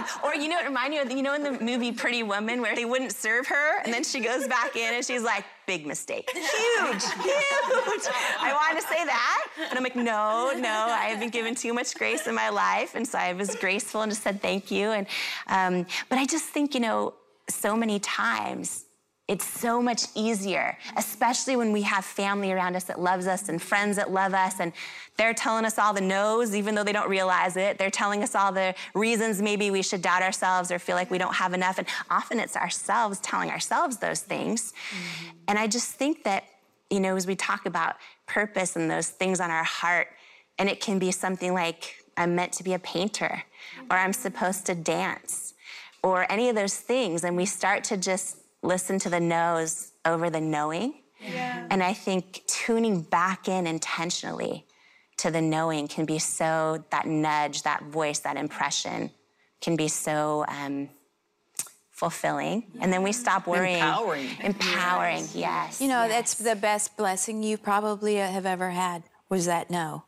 Um, 0.00 0.06
or, 0.24 0.34
you 0.34 0.48
know, 0.48 0.58
it 0.58 0.66
reminded 0.66 0.90
me 0.90 0.98
of, 0.98 1.10
you 1.10 1.22
know, 1.22 1.34
in 1.34 1.42
the 1.42 1.52
movie 1.52 1.92
Pretty 1.92 2.22
Woman 2.22 2.60
where 2.60 2.74
they 2.74 2.84
wouldn't 2.84 3.12
serve 3.12 3.46
her 3.48 3.80
and 3.84 3.92
then 3.92 4.04
she 4.04 4.20
goes 4.20 4.46
back 4.46 4.76
in 4.76 4.94
and 4.94 5.04
she's 5.04 5.22
like, 5.22 5.44
big 5.66 5.86
mistake. 5.86 6.28
Huge, 6.34 7.04
huge. 7.04 8.06
I 8.40 8.52
wanted 8.52 8.80
to 8.80 8.88
say 8.88 9.04
that. 9.04 9.46
And 9.68 9.78
I'm 9.78 9.84
like, 9.84 9.94
no, 9.94 10.52
no, 10.56 10.68
I 10.68 11.04
have 11.10 11.20
been 11.20 11.30
given 11.30 11.54
too 11.54 11.72
much 11.72 11.94
grace 11.94 12.26
in 12.26 12.34
my 12.34 12.48
life. 12.48 12.96
And 12.96 13.06
so 13.06 13.18
I 13.18 13.34
was 13.34 13.54
graceful 13.54 14.02
and 14.02 14.10
just 14.10 14.22
said 14.22 14.42
thank 14.42 14.70
you. 14.70 14.90
And, 14.90 15.06
um, 15.46 15.86
but 16.08 16.18
I 16.18 16.26
just 16.26 16.46
think, 16.46 16.74
you 16.74 16.80
know, 16.80 17.14
so 17.48 17.76
many 17.76 18.00
times 18.00 18.86
it's 19.30 19.46
so 19.46 19.80
much 19.80 20.06
easier, 20.16 20.76
especially 20.96 21.54
when 21.54 21.70
we 21.70 21.82
have 21.82 22.04
family 22.04 22.50
around 22.50 22.74
us 22.74 22.82
that 22.84 22.98
loves 22.98 23.28
us 23.28 23.48
and 23.48 23.62
friends 23.62 23.94
that 23.94 24.10
love 24.10 24.34
us, 24.34 24.58
and 24.58 24.72
they're 25.16 25.32
telling 25.32 25.64
us 25.64 25.78
all 25.78 25.94
the 25.94 26.00
no's, 26.00 26.52
even 26.52 26.74
though 26.74 26.82
they 26.82 26.92
don't 26.92 27.08
realize 27.08 27.56
it. 27.56 27.78
They're 27.78 27.90
telling 27.90 28.24
us 28.24 28.34
all 28.34 28.50
the 28.50 28.74
reasons 28.92 29.40
maybe 29.40 29.70
we 29.70 29.82
should 29.82 30.02
doubt 30.02 30.22
ourselves 30.22 30.72
or 30.72 30.80
feel 30.80 30.96
like 30.96 31.12
we 31.12 31.18
don't 31.18 31.34
have 31.34 31.54
enough. 31.54 31.78
And 31.78 31.86
often 32.10 32.40
it's 32.40 32.56
ourselves 32.56 33.20
telling 33.20 33.50
ourselves 33.50 33.98
those 33.98 34.20
things. 34.20 34.72
Mm-hmm. 34.72 35.30
And 35.46 35.58
I 35.60 35.68
just 35.68 35.92
think 35.92 36.24
that, 36.24 36.42
you 36.90 36.98
know, 36.98 37.14
as 37.14 37.24
we 37.24 37.36
talk 37.36 37.66
about 37.66 37.94
purpose 38.26 38.74
and 38.74 38.90
those 38.90 39.10
things 39.10 39.38
on 39.38 39.52
our 39.52 39.62
heart, 39.62 40.08
and 40.58 40.68
it 40.68 40.80
can 40.80 40.98
be 40.98 41.12
something 41.12 41.54
like, 41.54 42.02
I'm 42.16 42.34
meant 42.34 42.52
to 42.54 42.64
be 42.64 42.72
a 42.72 42.80
painter, 42.80 43.44
or 43.88 43.96
I'm 43.96 44.12
supposed 44.12 44.66
to 44.66 44.74
dance, 44.74 45.54
or 46.02 46.26
any 46.32 46.48
of 46.48 46.56
those 46.56 46.78
things, 46.78 47.22
and 47.22 47.36
we 47.36 47.46
start 47.46 47.84
to 47.84 47.96
just 47.96 48.38
listen 48.62 48.98
to 49.00 49.10
the 49.10 49.20
no's 49.20 49.92
over 50.04 50.30
the 50.30 50.40
knowing. 50.40 50.94
Yeah. 51.20 51.66
And 51.70 51.82
I 51.82 51.92
think 51.92 52.42
tuning 52.46 53.02
back 53.02 53.48
in 53.48 53.66
intentionally 53.66 54.66
to 55.18 55.30
the 55.30 55.40
knowing 55.40 55.86
can 55.88 56.06
be 56.06 56.18
so, 56.18 56.82
that 56.90 57.06
nudge, 57.06 57.62
that 57.62 57.84
voice, 57.84 58.20
that 58.20 58.36
impression 58.36 59.10
can 59.60 59.76
be 59.76 59.88
so 59.88 60.44
um, 60.48 60.88
fulfilling. 61.90 62.64
And 62.80 62.90
then 62.90 63.02
we 63.02 63.12
stop 63.12 63.46
worrying. 63.46 63.76
Empowering. 63.76 64.28
Empowering, 64.42 65.28
yes. 65.34 65.80
You 65.80 65.88
know, 65.88 66.04
yes. 66.04 66.10
that's 66.10 66.34
the 66.34 66.56
best 66.56 66.96
blessing 66.96 67.42
you 67.42 67.58
probably 67.58 68.14
have 68.16 68.46
ever 68.46 68.70
had 68.70 69.02
was 69.28 69.46
that 69.46 69.70
no. 69.70 70.04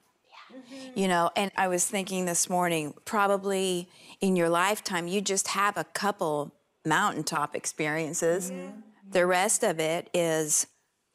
You 0.95 1.09
know, 1.09 1.31
and 1.37 1.51
I 1.57 1.69
was 1.69 1.87
thinking 1.87 2.25
this 2.25 2.51
morning, 2.51 2.95
probably 3.05 3.89
in 4.21 4.37
your 4.37 4.49
lifetime, 4.49 5.09
you 5.09 5.21
just 5.21 5.49
have 5.49 5.77
a 5.77 5.85
couple 5.85 6.55
mountaintop 6.85 7.55
experiences. 7.55 8.53
The 9.11 9.27
rest 9.27 9.63
of 9.63 9.79
it 9.79 10.09
is 10.15 10.67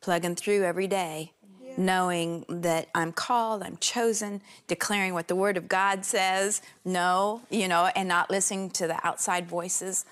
plugging 0.01 0.36
through 0.36 0.63
every 0.63 0.88
day, 0.88 1.33
knowing 1.77 2.45
that 2.47 2.88
I'm 2.95 3.12
called, 3.12 3.63
I'm 3.63 3.77
chosen, 3.77 4.41
declaring 4.67 5.13
what 5.13 5.27
the 5.27 5.36
Word 5.36 5.57
of 5.57 5.67
God 5.67 6.05
says, 6.05 6.62
no, 6.86 7.41
you 7.50 7.67
know, 7.67 7.89
and 7.95 8.07
not 8.07 8.29
listening 8.29 8.69
to 8.71 8.88
the 8.88 9.05
outside 9.05 9.47
voices 9.47 10.05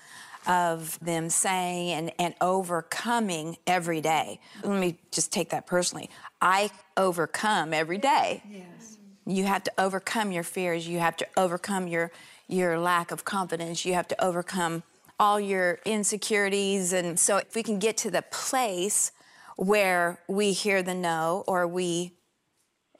of 0.46 0.98
them 1.00 1.28
saying 1.28 1.90
and, 1.90 2.12
and 2.18 2.34
overcoming 2.40 3.56
every 3.66 4.00
day. 4.00 4.38
Let 4.62 4.80
me 4.80 4.98
just 5.10 5.32
take 5.32 5.50
that 5.50 5.66
personally. 5.66 6.08
I 6.40 6.70
overcome 6.96 7.74
every 7.74 7.98
day. 7.98 8.42
Yes. 8.48 8.98
You 9.26 9.44
have 9.44 9.64
to 9.64 9.72
overcome 9.76 10.30
your 10.30 10.44
fears. 10.44 10.86
You 10.86 11.00
have 11.00 11.16
to 11.16 11.26
overcome 11.36 11.88
your 11.88 12.12
your 12.48 12.78
lack 12.78 13.10
of 13.10 13.24
confidence. 13.24 13.84
You 13.84 13.94
have 13.94 14.06
to 14.06 14.24
overcome 14.24 14.84
all 15.18 15.40
your 15.40 15.78
insecurities. 15.84 16.92
And 16.92 17.18
so 17.18 17.38
if 17.38 17.54
we 17.54 17.62
can 17.62 17.78
get 17.78 17.96
to 17.98 18.10
the 18.10 18.22
place 18.22 19.12
where 19.56 20.20
we 20.28 20.52
hear 20.52 20.82
the 20.82 20.94
no 20.94 21.44
or 21.46 21.66
we 21.66 22.12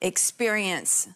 experience 0.01 1.09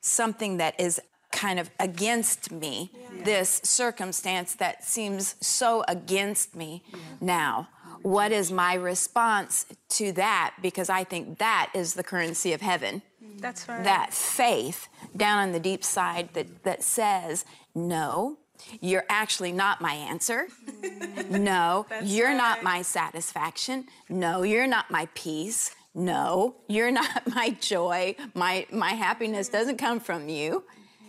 something 0.00 0.56
that 0.56 0.78
is 0.80 1.00
kind 1.30 1.60
of 1.60 1.70
against 1.78 2.50
me, 2.50 2.90
yeah. 2.92 3.24
this 3.24 3.60
circumstance 3.62 4.54
that 4.54 4.82
seems 4.84 5.36
so 5.40 5.84
against 5.86 6.56
me 6.56 6.82
yeah. 6.90 6.98
now. 7.20 7.68
What 8.02 8.32
is 8.32 8.52
my 8.52 8.74
response 8.74 9.66
to 9.90 10.12
that? 10.12 10.54
Because 10.62 10.88
I 10.88 11.04
think 11.04 11.38
that 11.38 11.70
is 11.74 11.94
the 11.94 12.04
currency 12.04 12.52
of 12.52 12.60
heaven. 12.60 13.02
That's 13.38 13.68
right. 13.68 13.84
That 13.84 14.14
faith 14.14 14.88
down 15.16 15.38
on 15.40 15.52
the 15.52 15.60
deep 15.60 15.84
side 15.84 16.30
that, 16.34 16.64
that 16.64 16.82
says, 16.82 17.44
no, 17.74 18.38
you're 18.80 19.04
actually 19.08 19.52
not 19.52 19.80
my 19.80 19.94
answer. 19.94 20.48
Mm. 20.82 21.40
no, 21.40 21.86
you're 22.02 22.28
right. 22.28 22.36
not 22.36 22.62
my 22.62 22.82
satisfaction. 22.82 23.86
No, 24.08 24.42
you're 24.42 24.66
not 24.66 24.90
my 24.90 25.08
peace. 25.14 25.74
No, 25.94 26.56
you're 26.68 26.90
not 27.02 27.34
my 27.34 27.50
joy. 27.60 28.14
My, 28.34 28.66
my 28.70 28.90
happiness 28.90 29.48
doesn't 29.48 29.78
come 29.78 30.00
from 30.00 30.28
you 30.28 30.64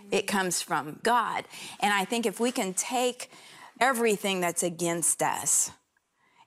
mm-hmm. 0.10 0.16
it 0.16 0.28
comes 0.28 0.62
from 0.62 1.00
God. 1.04 1.46
And 1.80 1.94
I 1.94 2.06
think 2.06 2.26
if 2.26 2.40
we 2.40 2.52
can 2.52 2.74
take 2.74 3.32
everything 3.80 4.42
that's 4.42 4.64
against 4.64 5.22
us 5.22 5.72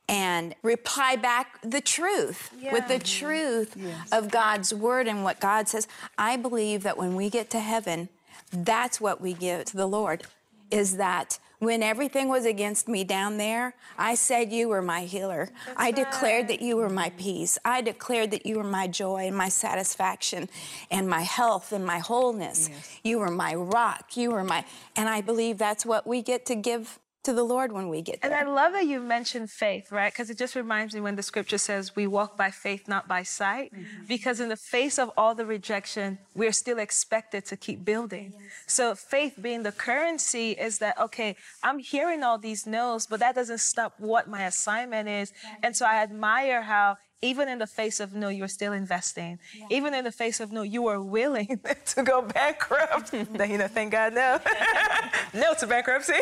and 0.08 0.54
reply 0.62 1.16
back 1.16 1.58
the 1.62 1.80
truth 1.80 2.50
yeah. 2.58 2.72
with 2.72 2.88
the 2.88 2.98
truth 2.98 3.76
yes. 3.76 4.08
of 4.12 4.30
God's 4.30 4.74
word 4.74 5.06
and 5.06 5.24
what 5.24 5.40
God 5.40 5.68
says, 5.68 5.86
I 6.18 6.36
believe 6.36 6.82
that 6.82 6.98
when 6.98 7.14
we 7.14 7.30
get 7.30 7.50
to 7.50 7.60
heaven, 7.60 8.08
that's 8.52 9.00
what 9.00 9.20
we 9.20 9.32
give 9.32 9.66
to 9.66 9.76
the 9.76 9.86
Lord 9.86 10.24
is 10.72 10.96
that 10.96 11.38
when 11.58 11.80
everything 11.80 12.28
was 12.28 12.44
against 12.44 12.88
me 12.88 13.04
down 13.04 13.36
there, 13.36 13.74
I 13.96 14.16
said 14.16 14.52
you 14.52 14.68
were 14.68 14.82
my 14.82 15.02
healer. 15.02 15.48
That's 15.64 15.80
I 15.80 15.90
declared 15.92 16.48
that 16.48 16.60
you 16.60 16.76
were 16.76 16.88
my 16.88 17.10
peace. 17.10 17.56
I 17.64 17.82
declared 17.82 18.32
that 18.32 18.44
you 18.44 18.56
were 18.56 18.64
my 18.64 18.88
joy 18.88 19.28
and 19.28 19.36
my 19.36 19.48
satisfaction 19.48 20.48
and 20.90 21.08
my 21.08 21.22
health 21.22 21.70
and 21.70 21.86
my 21.86 21.98
wholeness. 21.98 22.68
Yes. 22.68 23.00
You 23.04 23.18
were 23.20 23.30
my 23.30 23.54
rock. 23.54 24.16
You 24.16 24.32
were 24.32 24.42
my, 24.42 24.64
and 24.96 25.08
I 25.08 25.20
believe 25.20 25.56
that's 25.56 25.86
what 25.86 26.04
we 26.04 26.20
get 26.20 26.46
to 26.46 26.56
give 26.56 26.98
to 27.24 27.32
the 27.32 27.44
Lord 27.44 27.72
when 27.72 27.88
we 27.88 28.02
get 28.02 28.20
there. 28.20 28.32
And 28.32 28.48
I 28.48 28.50
love 28.50 28.72
that 28.72 28.86
you 28.86 29.00
mentioned 29.00 29.50
faith, 29.50 29.92
right? 29.92 30.12
Because 30.12 30.28
it 30.28 30.38
just 30.38 30.56
reminds 30.56 30.94
me 30.94 31.00
when 31.00 31.16
the 31.16 31.22
scripture 31.22 31.58
says 31.58 31.94
we 31.94 32.06
walk 32.06 32.36
by 32.36 32.50
faith, 32.50 32.88
not 32.88 33.06
by 33.06 33.22
sight. 33.22 33.72
Mm-hmm. 33.72 34.06
Because 34.08 34.40
in 34.40 34.48
the 34.48 34.56
face 34.56 34.98
of 34.98 35.10
all 35.16 35.34
the 35.34 35.46
rejection, 35.46 36.18
we're 36.34 36.52
still 36.52 36.78
expected 36.78 37.44
to 37.46 37.56
keep 37.56 37.84
building. 37.84 38.32
Yes. 38.34 38.50
So 38.66 38.94
faith 38.94 39.38
being 39.40 39.62
the 39.62 39.72
currency 39.72 40.52
is 40.52 40.78
that, 40.78 40.98
okay, 40.98 41.36
I'm 41.62 41.78
hearing 41.78 42.22
all 42.22 42.38
these 42.38 42.66
no's, 42.66 43.06
but 43.06 43.20
that 43.20 43.34
doesn't 43.34 43.58
stop 43.58 43.94
what 43.98 44.28
my 44.28 44.44
assignment 44.46 45.08
is. 45.08 45.32
Right. 45.44 45.58
And 45.62 45.76
so 45.76 45.86
I 45.86 46.02
admire 46.02 46.62
how 46.62 46.96
even 47.22 47.48
in 47.48 47.60
the 47.60 47.66
face 47.66 48.00
of 48.00 48.12
no, 48.14 48.28
you're 48.28 48.48
still 48.48 48.72
investing. 48.72 49.38
Yeah. 49.54 49.66
Even 49.70 49.94
in 49.94 50.04
the 50.04 50.12
face 50.12 50.40
of 50.40 50.50
no, 50.50 50.62
you 50.62 50.88
are 50.88 51.00
willing 51.00 51.60
to 51.86 52.02
go 52.02 52.20
bankrupt. 52.22 53.12
you 53.12 53.24
know, 53.30 53.68
thank 53.68 53.92
God 53.92 54.12
no. 54.12 54.40
no 55.34 55.54
to 55.54 55.66
bankruptcy. 55.68 56.20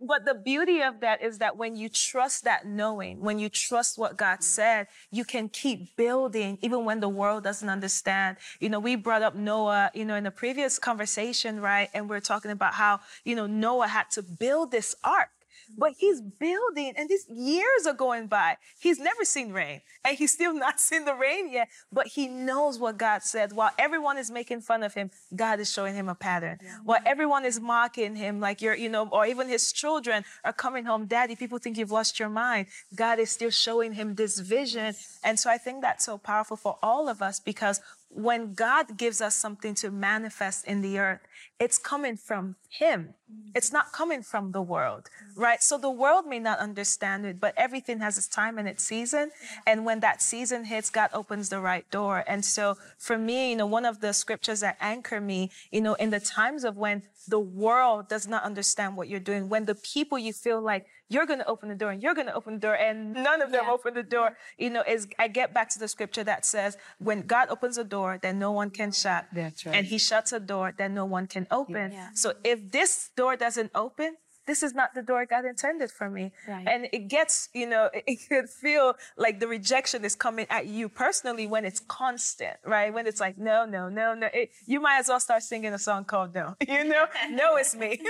but 0.00 0.24
the 0.24 0.34
beauty 0.34 0.80
of 0.80 1.00
that 1.00 1.22
is 1.22 1.38
that 1.38 1.56
when 1.56 1.76
you 1.76 1.88
trust 1.88 2.44
that 2.44 2.66
knowing, 2.66 3.20
when 3.20 3.40
you 3.40 3.48
trust 3.48 3.98
what 3.98 4.16
God 4.16 4.34
mm-hmm. 4.34 4.42
said, 4.42 4.86
you 5.10 5.24
can 5.24 5.48
keep 5.48 5.96
building 5.96 6.56
even 6.62 6.84
when 6.84 7.00
the 7.00 7.08
world 7.08 7.42
doesn't 7.42 7.68
understand. 7.68 8.36
You 8.60 8.68
know, 8.68 8.78
we 8.78 8.94
brought 8.94 9.22
up 9.22 9.34
Noah, 9.34 9.90
you 9.92 10.04
know, 10.04 10.14
in 10.14 10.24
the 10.24 10.30
previous 10.30 10.78
conversation, 10.78 11.60
right? 11.60 11.90
And 11.92 12.08
we're 12.08 12.20
talking 12.20 12.52
about 12.52 12.74
how, 12.74 13.00
you 13.24 13.34
know, 13.34 13.46
Noah 13.46 13.88
had 13.88 14.10
to 14.12 14.22
build 14.22 14.70
this 14.70 14.94
ark 15.02 15.30
but 15.76 15.94
he's 15.98 16.20
building 16.20 16.92
and 16.96 17.08
these 17.08 17.26
years 17.28 17.86
are 17.86 17.94
going 17.94 18.26
by. 18.26 18.56
He's 18.78 18.98
never 18.98 19.24
seen 19.24 19.52
rain 19.52 19.80
and 20.04 20.16
he's 20.16 20.32
still 20.32 20.54
not 20.66 20.80
seen 20.80 21.04
the 21.04 21.14
rain 21.14 21.50
yet, 21.50 21.68
but 21.92 22.08
he 22.08 22.28
knows 22.28 22.78
what 22.78 22.98
God 22.98 23.22
said. 23.22 23.52
While 23.52 23.70
everyone 23.78 24.18
is 24.18 24.30
making 24.30 24.60
fun 24.62 24.82
of 24.82 24.94
him, 24.94 25.10
God 25.34 25.60
is 25.60 25.72
showing 25.72 25.94
him 25.94 26.08
a 26.08 26.14
pattern. 26.14 26.58
Yeah. 26.62 26.78
While 26.84 27.00
everyone 27.06 27.44
is 27.44 27.60
mocking 27.60 28.16
him, 28.16 28.40
like 28.40 28.60
you're, 28.60 28.74
you 28.74 28.88
know, 28.88 29.08
or 29.10 29.26
even 29.26 29.48
his 29.48 29.72
children 29.72 30.24
are 30.44 30.52
coming 30.52 30.84
home, 30.84 31.06
Daddy, 31.06 31.36
people 31.36 31.58
think 31.58 31.78
you've 31.78 31.90
lost 31.90 32.18
your 32.18 32.28
mind. 32.28 32.66
God 32.94 33.18
is 33.18 33.30
still 33.30 33.50
showing 33.50 33.92
him 33.92 34.14
this 34.14 34.38
vision. 34.38 34.94
And 35.24 35.38
so 35.38 35.50
I 35.50 35.58
think 35.58 35.82
that's 35.82 36.04
so 36.04 36.18
powerful 36.18 36.56
for 36.56 36.78
all 36.82 37.08
of 37.08 37.22
us 37.22 37.40
because 37.40 37.80
when 38.10 38.54
God 38.54 38.96
gives 38.96 39.20
us 39.20 39.34
something 39.36 39.74
to 39.76 39.90
manifest 39.90 40.66
in 40.66 40.82
the 40.82 40.98
earth, 40.98 41.20
it's 41.58 41.78
coming 41.78 42.16
from 42.16 42.56
Him. 42.68 43.14
Mm. 43.30 43.50
It's 43.54 43.72
not 43.72 43.92
coming 43.92 44.22
from 44.22 44.52
the 44.52 44.62
world, 44.62 45.04
mm. 45.04 45.42
right? 45.42 45.62
So 45.62 45.76
the 45.78 45.90
world 45.90 46.26
may 46.26 46.38
not 46.38 46.58
understand 46.58 47.26
it, 47.26 47.38
but 47.38 47.54
everything 47.56 48.00
has 48.00 48.16
its 48.16 48.26
time 48.28 48.58
and 48.58 48.66
its 48.66 48.82
season. 48.82 49.30
And 49.66 49.84
when 49.84 50.00
that 50.00 50.22
season 50.22 50.64
hits, 50.64 50.90
God 50.90 51.10
opens 51.12 51.50
the 51.50 51.60
right 51.60 51.88
door. 51.90 52.24
And 52.26 52.44
so 52.44 52.76
for 52.98 53.18
me, 53.18 53.50
you 53.50 53.56
know, 53.56 53.66
one 53.66 53.84
of 53.84 54.00
the 54.00 54.12
scriptures 54.12 54.60
that 54.60 54.76
anchor 54.80 55.20
me, 55.20 55.50
you 55.70 55.80
know, 55.80 55.94
in 55.94 56.10
the 56.10 56.20
times 56.20 56.64
of 56.64 56.76
when 56.76 57.02
the 57.28 57.38
world 57.38 58.08
does 58.08 58.26
not 58.26 58.42
understand 58.42 58.96
what 58.96 59.08
you're 59.08 59.20
doing, 59.20 59.48
when 59.48 59.66
the 59.66 59.74
people 59.74 60.18
you 60.18 60.32
feel 60.32 60.60
like 60.60 60.86
you're 61.10 61.26
going 61.26 61.40
to 61.40 61.46
open 61.46 61.68
the 61.68 61.74
door 61.74 61.90
and 61.90 62.02
you're 62.02 62.14
going 62.14 62.28
to 62.28 62.34
open 62.34 62.54
the 62.54 62.60
door 62.60 62.74
and 62.74 63.12
none 63.12 63.42
of 63.42 63.50
them 63.50 63.64
yeah. 63.66 63.72
open 63.72 63.94
the 63.94 64.02
door, 64.02 64.36
you 64.56 64.70
know, 64.70 64.82
is 64.86 65.08
I 65.18 65.28
get 65.28 65.52
back 65.52 65.68
to 65.70 65.78
the 65.78 65.88
scripture 65.88 66.24
that 66.24 66.46
says 66.46 66.78
when 66.98 67.22
God 67.22 67.48
opens 67.50 67.76
a 67.78 67.84
door, 67.84 68.18
then 68.22 68.38
no 68.38 68.52
one 68.52 68.70
can 68.70 68.92
shut. 68.92 69.26
That's 69.32 69.66
right. 69.66 69.74
And 69.74 69.86
he 69.86 69.98
shuts 69.98 70.32
a 70.32 70.40
door 70.40 70.70
then 70.76 70.94
no 70.94 71.04
one 71.04 71.26
can 71.30 71.46
open. 71.50 71.92
Yeah. 71.92 72.08
So 72.14 72.34
if 72.44 72.70
this 72.70 73.10
door 73.16 73.36
doesn't 73.36 73.70
open, 73.74 74.16
this 74.46 74.62
is 74.64 74.74
not 74.74 74.94
the 74.94 75.02
door 75.02 75.26
God 75.26 75.44
intended 75.44 75.90
for 75.92 76.10
me. 76.10 76.32
Right. 76.48 76.66
And 76.66 76.88
it 76.92 77.08
gets, 77.08 77.48
you 77.54 77.68
know, 77.68 77.88
it 77.94 78.18
could 78.28 78.48
feel 78.48 78.94
like 79.16 79.38
the 79.38 79.46
rejection 79.46 80.04
is 80.04 80.14
coming 80.16 80.46
at 80.50 80.66
you 80.66 80.88
personally 80.88 81.46
when 81.46 81.64
it's 81.64 81.80
constant, 81.80 82.56
right? 82.64 82.92
When 82.92 83.06
it's 83.06 83.20
like, 83.20 83.38
no, 83.38 83.64
no, 83.64 83.88
no, 83.88 84.14
no. 84.14 84.28
It, 84.34 84.50
you 84.66 84.80
might 84.80 84.98
as 84.98 85.08
well 85.08 85.20
start 85.20 85.42
singing 85.44 85.72
a 85.72 85.78
song 85.78 86.04
called 86.04 86.34
No. 86.34 86.56
You 86.66 86.84
know, 86.84 87.06
no, 87.30 87.56
it's 87.56 87.74
me. 87.76 88.00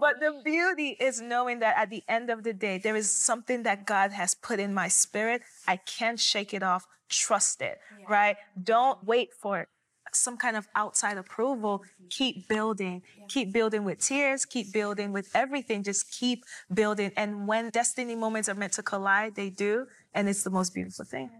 but 0.00 0.18
the 0.20 0.40
beauty 0.44 0.96
is 0.98 1.20
knowing 1.20 1.60
that 1.60 1.76
at 1.76 1.90
the 1.90 2.02
end 2.08 2.30
of 2.30 2.42
the 2.42 2.52
day, 2.52 2.78
there 2.78 2.96
is 2.96 3.10
something 3.10 3.62
that 3.62 3.86
God 3.86 4.12
has 4.12 4.34
put 4.34 4.58
in 4.58 4.74
my 4.74 4.88
spirit. 4.88 5.42
I 5.68 5.76
can't 5.76 6.18
shake 6.18 6.52
it 6.52 6.62
off. 6.62 6.86
Trust 7.08 7.60
it, 7.60 7.78
yeah. 7.98 8.06
right? 8.08 8.36
Don't 8.60 9.04
wait 9.04 9.34
for 9.34 9.60
it 9.60 9.68
some 10.14 10.36
kind 10.36 10.56
of 10.56 10.68
outside 10.74 11.18
approval, 11.18 11.82
keep 12.10 12.48
building. 12.48 13.02
Keep 13.28 13.52
building 13.52 13.84
with 13.84 13.98
tears, 13.98 14.44
keep 14.44 14.72
building 14.72 15.12
with 15.12 15.30
everything. 15.34 15.82
Just 15.82 16.10
keep 16.10 16.44
building. 16.72 17.12
And 17.16 17.48
when 17.48 17.70
destiny 17.70 18.14
moments 18.14 18.48
are 18.48 18.54
meant 18.54 18.74
to 18.74 18.82
collide, 18.82 19.34
they 19.34 19.50
do. 19.50 19.86
And 20.14 20.28
it's 20.28 20.42
the 20.42 20.50
most 20.50 20.74
beautiful 20.74 21.04
thing. 21.04 21.30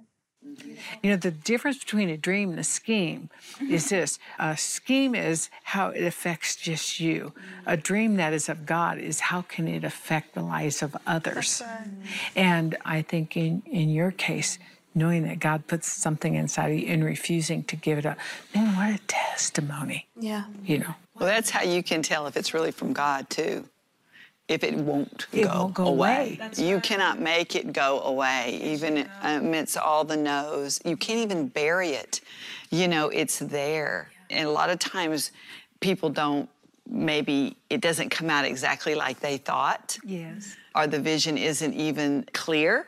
You 1.03 1.11
know, 1.11 1.17
the 1.17 1.31
difference 1.31 1.79
between 1.79 2.09
a 2.09 2.17
dream 2.17 2.51
and 2.51 2.59
a 2.59 2.65
scheme 2.65 3.31
is 3.71 3.91
this 3.91 4.19
a 4.39 4.57
scheme 4.57 5.15
is 5.15 5.51
how 5.63 5.89
it 5.89 6.03
affects 6.03 6.57
just 6.57 6.99
you. 6.99 7.33
A 7.65 7.77
dream 7.77 8.17
that 8.17 8.33
is 8.33 8.49
of 8.49 8.67
God 8.67 8.99
is 8.99 9.21
how 9.21 9.43
can 9.43 9.69
it 9.69 9.85
affect 9.85 10.35
the 10.35 10.43
lives 10.43 10.83
of 10.83 10.97
others. 11.07 11.63
And 12.35 12.77
I 12.85 13.03
think 13.03 13.37
in, 13.37 13.63
in 13.67 13.89
your 13.91 14.11
case, 14.11 14.59
knowing 14.95 15.23
that 15.25 15.39
God 15.41 15.67
puts 15.67 15.91
something 15.91 16.35
inside 16.35 16.71
of 16.73 16.79
you 16.79 16.87
and 16.89 17.05
refusing 17.05 17.65
to 17.65 17.77
give 17.77 17.99
it 17.99 18.07
up. 18.07 18.19
Man, 18.55 18.77
what 18.77 18.95
a 18.95 19.03
testimony. 19.07 20.07
Yeah. 20.19 20.45
You 20.65 20.79
know. 20.79 20.95
Well, 21.19 21.29
that's 21.29 21.51
how 21.51 21.63
you 21.63 21.83
can 21.83 22.03
tell 22.03 22.27
if 22.27 22.37
it's 22.37 22.53
really 22.55 22.71
from 22.73 22.93
God, 22.93 23.29
too. 23.31 23.69
if 24.49 24.65
it 24.65 24.75
won't 24.75 25.27
It 25.33 25.45
go, 25.45 25.49
won't 25.61 25.75
go 25.75 25.87
away. 25.87 26.39
away. 26.41 26.51
you 26.69 26.81
cannot 26.81 27.21
make 27.21 27.55
it 27.57 27.73
go 27.73 28.01
away, 28.03 28.59
even 28.63 29.09
amidst 29.23 29.79
all 29.79 30.05
the 30.05 30.17
no's. 30.17 30.81
You 30.85 30.97
can't 30.97 31.21
even 31.21 31.49
bury 31.49 31.91
it. 31.91 32.21
You 32.71 32.89
know, 32.89 33.09
it's 33.09 33.39
there. 33.39 34.11
And 34.31 34.47
a 34.49 34.51
lot 34.51 34.69
of 34.71 34.79
times 34.79 35.31
people 35.81 36.11
don't, 36.11 36.49
maybe 36.89 37.57
it 37.71 37.81
doesn't 37.81 38.09
come 38.11 38.29
out 38.29 38.45
exactly 38.45 38.95
like 38.95 39.21
they 39.21 39.37
thought 39.39 39.97
Yes. 40.05 40.57
or 40.75 40.87
the 40.87 40.99
vision 40.99 41.39
isn't 41.39 41.73
even 41.75 42.27
clear, 42.33 42.87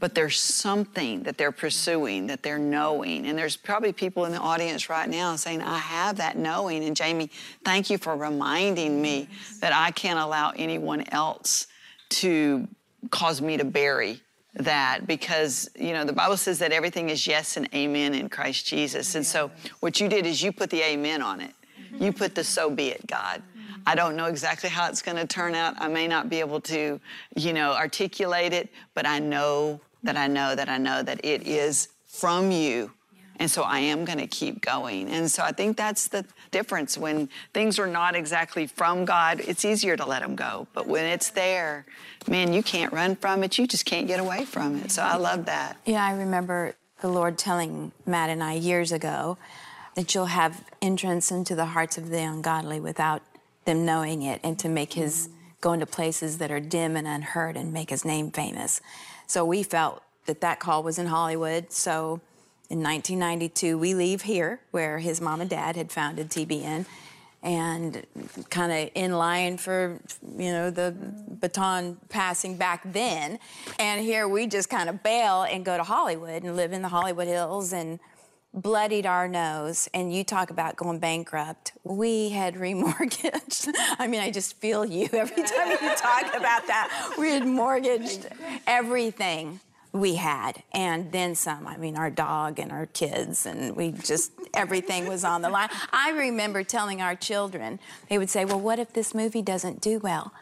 but 0.00 0.14
there's 0.14 0.38
something 0.38 1.22
that 1.24 1.36
they're 1.36 1.52
pursuing, 1.52 2.26
that 2.28 2.42
they're 2.42 2.58
knowing. 2.58 3.26
And 3.26 3.38
there's 3.38 3.56
probably 3.56 3.92
people 3.92 4.24
in 4.24 4.32
the 4.32 4.38
audience 4.38 4.88
right 4.88 5.08
now 5.08 5.36
saying, 5.36 5.60
I 5.60 5.78
have 5.78 6.16
that 6.16 6.38
knowing. 6.38 6.84
And 6.84 6.96
Jamie, 6.96 7.30
thank 7.64 7.90
you 7.90 7.98
for 7.98 8.16
reminding 8.16 9.00
me 9.00 9.28
that 9.60 9.72
I 9.74 9.90
can't 9.90 10.18
allow 10.18 10.52
anyone 10.56 11.04
else 11.12 11.66
to 12.10 12.66
cause 13.10 13.40
me 13.40 13.56
to 13.58 13.64
bury 13.64 14.20
that 14.54 15.06
because 15.06 15.70
you 15.76 15.92
know 15.92 16.04
the 16.04 16.12
bible 16.12 16.36
says 16.36 16.58
that 16.58 16.72
everything 16.72 17.08
is 17.08 17.24
yes 17.24 17.56
and 17.56 17.68
amen 17.72 18.14
in 18.14 18.28
christ 18.28 18.66
jesus. 18.66 19.14
And 19.14 19.24
so 19.24 19.50
what 19.78 20.00
you 20.00 20.08
did 20.08 20.26
is 20.26 20.42
you 20.42 20.50
put 20.50 20.70
the 20.70 20.82
amen 20.82 21.22
on 21.22 21.40
it. 21.40 21.54
You 21.92 22.12
put 22.12 22.34
the 22.34 22.42
so 22.42 22.68
be 22.68 22.88
it 22.88 23.06
god 23.06 23.42
i 23.86 23.94
don't 23.94 24.16
know 24.16 24.26
exactly 24.26 24.68
how 24.68 24.88
it's 24.88 25.02
going 25.02 25.16
to 25.16 25.26
turn 25.26 25.54
out 25.54 25.74
i 25.78 25.88
may 25.88 26.06
not 26.06 26.28
be 26.28 26.40
able 26.40 26.60
to 26.60 27.00
you 27.36 27.52
know 27.52 27.72
articulate 27.72 28.52
it 28.52 28.68
but 28.94 29.06
i 29.06 29.18
know 29.18 29.80
that 30.02 30.16
i 30.16 30.26
know 30.26 30.54
that 30.54 30.68
i 30.68 30.78
know 30.78 31.02
that 31.02 31.22
it 31.24 31.46
is 31.46 31.88
from 32.06 32.50
you 32.50 32.90
and 33.40 33.50
so 33.50 33.62
I 33.62 33.78
am 33.78 34.04
going 34.04 34.18
to 34.18 34.26
keep 34.26 34.60
going. 34.60 35.08
And 35.08 35.28
so 35.28 35.42
I 35.42 35.50
think 35.50 35.78
that's 35.78 36.08
the 36.08 36.26
difference. 36.50 36.98
When 36.98 37.30
things 37.54 37.78
are 37.78 37.86
not 37.86 38.14
exactly 38.14 38.66
from 38.66 39.06
God, 39.06 39.40
it's 39.40 39.64
easier 39.64 39.96
to 39.96 40.04
let 40.04 40.20
them 40.20 40.36
go. 40.36 40.68
But 40.74 40.86
when 40.86 41.06
it's 41.06 41.30
there, 41.30 41.86
man, 42.28 42.52
you 42.52 42.62
can't 42.62 42.92
run 42.92 43.16
from 43.16 43.42
it. 43.42 43.56
You 43.56 43.66
just 43.66 43.86
can't 43.86 44.06
get 44.06 44.20
away 44.20 44.44
from 44.44 44.76
it. 44.76 44.92
So 44.92 45.02
I 45.02 45.16
love 45.16 45.46
that. 45.46 45.78
Yeah, 45.86 46.04
I 46.04 46.12
remember 46.12 46.74
the 47.00 47.08
Lord 47.08 47.38
telling 47.38 47.92
Matt 48.04 48.28
and 48.28 48.44
I 48.44 48.52
years 48.52 48.92
ago 48.92 49.38
that 49.94 50.14
you'll 50.14 50.26
have 50.26 50.62
entrance 50.82 51.30
into 51.30 51.54
the 51.54 51.64
hearts 51.64 51.96
of 51.96 52.10
the 52.10 52.20
ungodly 52.20 52.78
without 52.78 53.22
them 53.64 53.84
knowing 53.84 54.22
it, 54.22 54.40
and 54.42 54.58
to 54.58 54.68
make 54.68 54.94
His 54.94 55.28
go 55.60 55.72
into 55.72 55.86
places 55.86 56.38
that 56.38 56.50
are 56.50 56.60
dim 56.60 56.96
and 56.96 57.06
unheard 57.06 57.56
and 57.56 57.72
make 57.72 57.90
His 57.90 58.04
name 58.04 58.30
famous. 58.30 58.80
So 59.26 59.44
we 59.44 59.62
felt 59.62 60.02
that 60.26 60.40
that 60.40 60.60
call 60.60 60.82
was 60.82 60.98
in 60.98 61.06
Hollywood. 61.06 61.72
So 61.72 62.20
in 62.68 62.82
1992, 62.82 63.76
we 63.76 63.94
leave 63.94 64.22
here 64.22 64.60
where 64.70 64.98
his 64.98 65.20
mom 65.20 65.40
and 65.40 65.50
dad 65.50 65.76
had 65.76 65.90
founded 65.90 66.30
TBN 66.30 66.86
and 67.42 68.06
kind 68.50 68.70
of 68.70 68.90
in 68.94 69.12
line 69.12 69.56
for 69.56 69.98
you 70.36 70.52
know 70.52 70.70
the 70.70 70.94
baton 71.40 71.96
passing 72.10 72.54
back 72.56 72.82
then 72.84 73.38
and 73.78 74.02
here 74.02 74.28
we 74.28 74.46
just 74.46 74.68
kind 74.68 74.90
of 74.90 75.02
bail 75.02 75.44
and 75.44 75.64
go 75.64 75.74
to 75.78 75.82
hollywood 75.82 76.42
and 76.42 76.54
live 76.54 76.70
in 76.70 76.82
the 76.82 76.88
hollywood 76.88 77.26
hills 77.26 77.72
and 77.72 77.98
bloodied 78.52 79.06
our 79.06 79.28
nose 79.28 79.88
and 79.94 80.12
you 80.12 80.24
talk 80.24 80.50
about 80.50 80.76
going 80.76 80.98
bankrupt. 80.98 81.72
We 81.84 82.30
had 82.30 82.54
remortgaged. 82.54 83.72
I 83.98 84.06
mean 84.06 84.20
i 84.20 84.30
just 84.30 84.56
feel 84.56 84.84
you 84.84 85.08
every 85.12 85.42
time 85.42 85.70
you 85.70 85.94
talk 85.96 86.34
about 86.34 86.66
that. 86.66 87.14
We 87.18 87.30
had 87.30 87.46
mortgaged 87.46 88.26
everything 88.66 89.60
we 89.92 90.16
had 90.16 90.62
and 90.72 91.10
then 91.12 91.34
some. 91.34 91.66
I 91.66 91.76
mean 91.76 91.96
our 91.96 92.10
dog 92.10 92.58
and 92.58 92.72
our 92.72 92.86
kids 92.86 93.46
and 93.46 93.76
we 93.76 93.92
just 93.92 94.32
everything 94.52 95.06
was 95.06 95.24
on 95.24 95.42
the 95.42 95.50
line. 95.50 95.68
I 95.92 96.10
remember 96.10 96.64
telling 96.64 97.00
our 97.00 97.14
children 97.14 97.78
they 98.08 98.18
would 98.18 98.30
say 98.30 98.44
well 98.44 98.60
what 98.60 98.78
if 98.78 98.92
this 98.92 99.14
movie 99.14 99.42
doesn't 99.42 99.80
do 99.80 99.98
well? 100.00 100.32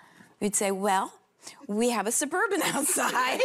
We'd 0.40 0.56
say 0.56 0.70
well 0.70 1.12
we 1.66 1.90
have 1.90 2.06
a 2.06 2.12
suburban 2.12 2.60
outside 2.74 3.40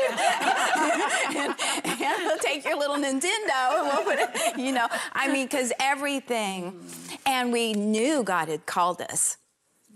and, 1.36 1.56
and 1.86 2.26
we'll 2.26 2.38
take 2.40 2.64
your 2.66 2.78
little 2.78 2.98
nintendo 2.98 3.80
and 3.80 3.88
we'll 3.88 4.04
put 4.04 4.20
it 4.20 4.58
you 4.58 4.72
know 4.72 4.88
i 5.14 5.32
mean 5.32 5.46
because 5.46 5.72
everything 5.80 6.80
and 7.26 7.52
we 7.52 7.74
knew 7.74 8.24
god 8.24 8.48
had 8.48 8.66
called 8.66 9.02
us 9.02 9.38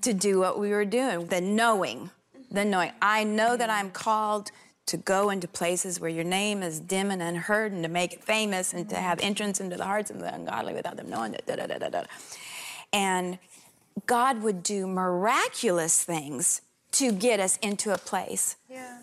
to 0.02 0.14
do 0.14 0.40
what 0.40 0.60
we 0.60 0.70
were 0.70 0.86
doing 0.86 1.26
the 1.28 1.42
knowing 1.42 2.10
the 2.52 2.64
knowing 2.64 2.92
i 3.02 3.24
know 3.24 3.58
that 3.58 3.70
i'm 3.70 3.90
called 3.90 4.52
to 4.88 4.98
go 4.98 5.30
into 5.30 5.48
places 5.48 6.00
where 6.00 6.10
your 6.10 6.24
name 6.24 6.64
is 6.64 6.80
dim 6.80 7.12
and 7.12 7.22
unheard 7.22 7.74
and 7.74 7.84
to 7.84 7.90
make 7.90 8.14
it 8.14 8.24
famous 8.24 8.74
and 8.74 8.90
to 8.90 8.96
have 8.96 9.20
entrance 9.20 9.60
into 9.60 9.76
the 9.76 9.84
hearts 9.84 10.10
of 10.10 10.20
the 10.20 10.34
ungodly 10.34 10.74
without 10.74 10.96
them 10.96 11.10
knowing 11.10 11.34
it. 11.34 11.46
Da, 11.46 11.56
da, 11.56 11.78
da. 11.78 12.04
And 12.94 13.38
God 14.06 14.42
would 14.42 14.64
do 14.64 14.88
miraculous 14.88 16.02
things 16.02 16.62
to 16.98 17.12
get 17.12 17.40
us 17.40 17.58
into 17.58 17.94
a 17.94 17.98
place. 17.98 18.56
Yeah. 18.70 19.00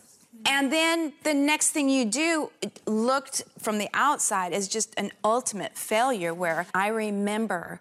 And 0.47 0.73
then 0.73 1.15
the 1.23 1.33
next 1.33 1.71
thing 1.71 1.89
you 1.89 2.05
do 2.05 2.51
looked 2.87 3.45
from 3.59 3.79
the 3.79 3.89
outside 3.95 4.53
as 4.53 4.69
just 4.69 4.93
an 4.99 5.11
ultimate 5.23 5.77
failure 5.77 6.35
where 6.35 6.67
I 6.75 6.89
remember 6.89 7.81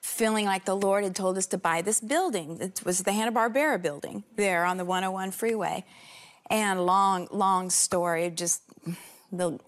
feeling 0.00 0.44
like 0.44 0.64
the 0.64 0.76
Lord 0.76 1.02
had 1.02 1.16
told 1.16 1.36
us 1.36 1.46
to 1.46 1.58
buy 1.58 1.82
this 1.82 2.00
building. 2.00 2.58
It 2.60 2.82
was 2.84 3.00
the 3.00 3.12
Hanna-Barbera 3.12 3.82
building 3.82 4.22
there 4.36 4.64
on 4.64 4.76
the 4.76 4.84
101 4.84 5.32
freeway 5.32 5.84
and 6.50 6.86
long 6.86 7.28
long 7.30 7.70
story 7.70 8.30
just 8.30 8.62
the 9.32 9.58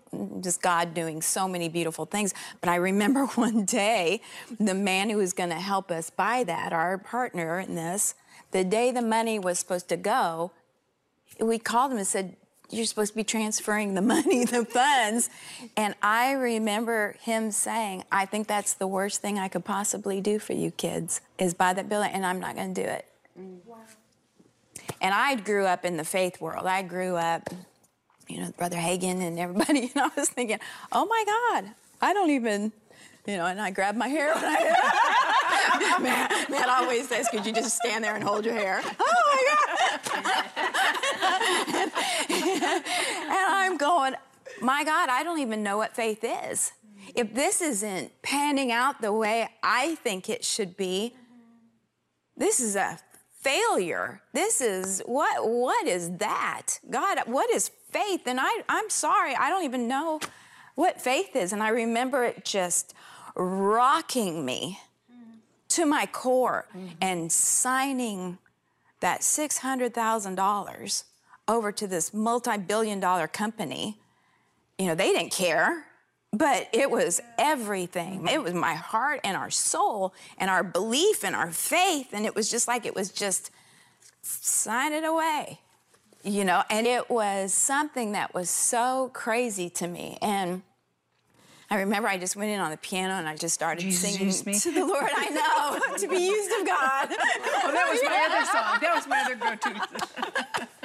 just 0.41 0.63
god 0.63 0.95
doing 0.95 1.21
so 1.21 1.49
many 1.49 1.69
beautiful 1.69 2.07
things 2.07 2.33
but 2.61 2.71
i 2.71 2.77
remember 2.77 3.27
one 3.35 3.65
day 3.65 4.21
the 4.61 4.75
man 4.75 5.11
who 5.11 5.17
was 5.17 5.33
going 5.33 5.51
to 5.51 5.57
help 5.57 5.91
us 5.91 6.11
buy 6.11 6.45
that 6.45 6.73
our 6.73 6.99
partner 6.99 7.59
in 7.59 7.75
this 7.75 8.15
the 8.51 8.65
day 8.65 8.91
the 8.91 9.03
money 9.03 9.39
was 9.39 9.59
supposed 9.59 9.89
to 9.89 9.97
go 9.97 10.53
we 11.41 11.59
called 11.59 11.93
him 11.93 11.99
and 11.99 12.07
said 12.07 12.37
you're 12.71 12.85
supposed 12.85 13.13
to 13.13 13.17
be 13.17 13.25
transferring 13.25 13.95
the 13.95 14.03
money 14.15 14.45
the 14.45 14.65
funds 14.65 15.31
and 15.77 15.95
i 16.03 16.33
remember 16.33 17.15
him 17.21 17.51
saying 17.51 18.05
i 18.11 18.25
think 18.25 18.47
that's 18.47 18.75
the 18.75 18.87
worst 18.87 19.21
thing 19.21 19.39
i 19.39 19.49
could 19.49 19.65
possibly 19.65 20.21
do 20.21 20.39
for 20.39 20.53
you 20.53 20.71
kids 20.71 21.21
is 21.39 21.55
buy 21.55 21.73
that 21.73 21.89
building 21.89 22.11
and 22.13 22.25
i'm 22.27 22.41
not 22.41 22.55
going 22.55 22.75
to 22.75 22.83
do 22.83 22.89
it 22.89 23.07
mm. 23.39 23.59
and 25.01 25.15
I 25.15 25.37
grew 25.37 25.67
up 25.67 25.85
in 25.85 25.97
the 25.97 26.05
faith 26.05 26.41
world. 26.41 26.67
I 26.67 26.83
grew 26.83 27.17
up, 27.17 27.51
you 28.29 28.41
know, 28.41 28.53
Brother 28.57 28.77
Hagin 28.77 29.21
and 29.23 29.39
everybody, 29.39 29.91
and 29.95 30.05
I 30.05 30.11
was 30.17 30.29
thinking, 30.29 30.59
oh 30.93 31.07
my 31.07 31.25
God, 31.27 31.73
I 32.01 32.13
don't 32.13 32.31
even, 32.31 32.73
you 33.27 33.37
know, 33.37 33.47
and 33.47 33.61
I 33.61 33.71
grabbed 33.71 33.99
my 33.99 34.09
hair. 34.09 34.35
When 34.35 34.45
I, 34.45 34.57
Matt, 36.01 36.51
Matt 36.51 36.69
always 36.69 37.09
says, 37.09 37.29
could 37.29 37.47
you 37.47 37.53
just 37.53 37.77
stand 37.77 38.05
there 38.05 38.15
and 38.15 38.25
hold 38.25 38.45
your 38.45 38.55
hair? 38.55 38.83
Oh 39.01 39.23
my 39.31 39.43
God. 39.51 40.19
and, 41.75 41.93
and 43.23 43.33
I'm 43.33 43.77
going, 43.77 44.15
my 44.61 44.85
God, 44.85 45.09
I 45.09 45.23
don't 45.23 45.41
even 45.41 45.63
know 45.63 45.77
what 45.77 45.95
faith 45.95 46.21
is. 46.23 46.73
If 47.15 47.35
this 47.35 47.63
isn't 47.63 48.23
panning 48.23 48.71
out 48.73 49.01
the 49.01 49.13
way 49.13 49.49
I 49.63 49.95
think 49.97 50.29
it 50.29 50.45
should 50.45 50.77
be, 50.77 51.15
this 52.37 52.61
is 52.61 52.77
a 52.77 52.99
failure. 53.41 54.21
This 54.33 54.61
is 54.61 55.03
what 55.07 55.49
what 55.49 55.87
is 55.87 56.17
that? 56.19 56.79
God, 56.91 57.21
what 57.27 57.51
is 57.51 57.71
faith? 57.91 58.23
And 58.27 58.39
I 58.41 58.63
I'm 58.69 58.91
sorry, 58.91 59.35
I 59.35 59.49
don't 59.51 59.65
even 59.65 59.89
know 59.89 60.21
what 60.75 61.01
faith 61.01 61.35
is. 61.35 61.53
And 61.53 61.63
I 61.63 61.71
remember 61.71 62.25
it 62.25 62.45
just 62.45 62.95
rocking 63.35 64.45
me 64.45 64.79
to 65.69 65.87
my 65.87 66.07
core 66.07 66.67
mm-hmm. 66.75 66.89
and 67.01 67.31
signing 67.31 68.39
that 69.01 69.21
$600,000 69.21 71.05
over 71.47 71.73
to 71.73 71.87
this 71.87 72.13
multi-billion 72.13 73.01
dollar 73.01 73.27
company. 73.27 73.99
You 74.79 74.87
know, 74.87 74.95
they 74.95 75.13
didn't 75.13 75.33
care. 75.33 75.85
But 76.31 76.69
it 76.73 76.91
was 76.91 77.23
everything. 77.39 78.19
Mm-hmm. 78.19 78.29
It 78.29 78.43
was 78.43 78.53
my 78.53 78.75
heart 78.75 79.21
and 79.25 79.35
our 79.37 79.51
soul 79.51 80.13
and 80.37 80.51
our 80.51 80.63
belief 80.63 81.25
and 81.25 81.35
our 81.35 81.51
faith. 81.51 82.09
And 82.13 82.27
it 82.27 82.35
was 82.35 82.51
just 82.51 82.69
like 82.69 82.85
it 82.85 82.95
was 82.95 83.11
just 83.11 83.51
sign 84.21 84.93
it 84.93 85.05
away, 85.05 85.61
you 86.23 86.45
know? 86.45 86.65
And 86.69 86.87
it 86.87 87.09
was 87.09 87.55
something 87.55 88.13
that 88.13 88.35
was 88.35 88.51
so 88.51 89.11
crazy 89.15 89.71
to 89.71 89.87
me. 89.87 90.19
And 90.21 90.63
I 91.71 91.81
remember 91.81 92.09
I 92.09 92.17
just 92.17 92.35
went 92.35 92.51
in 92.51 92.61
on 92.61 92.71
the 92.71 92.79
piano 92.79 93.15
and 93.15 93.29
I 93.29 93.37
just 93.37 93.55
started 93.55 93.83
Jesus, 93.83 94.41
singing 94.41 94.59
to 94.61 94.73
the 94.73 94.87
Lord. 94.87 95.11
I 95.15 95.29
know, 95.29 95.97
to 95.99 96.09
be 96.09 96.17
used 96.17 96.51
of 96.61 96.67
God. 96.67 97.09
Oh, 97.11 97.73
that 97.73 97.87
was 97.91 98.01
my 98.05 98.27
other 98.31 98.45
song. 98.47 98.79
That 98.81 98.95
was 98.95 99.07
my 99.07 99.21
other 99.21 99.35
go-to. 99.37 100.79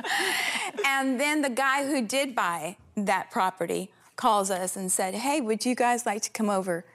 And 0.85 1.19
then 1.19 1.41
the 1.41 1.49
guy 1.49 1.85
who 1.87 2.05
did 2.05 2.35
buy 2.35 2.77
that 2.95 3.31
property 3.31 3.91
calls 4.15 4.51
us 4.51 4.75
and 4.75 4.91
said, 4.91 5.15
"Hey, 5.15 5.41
would 5.41 5.65
you 5.65 5.75
guys 5.75 6.05
like 6.05 6.21
to 6.23 6.29
come 6.29 6.49
over 6.49 6.85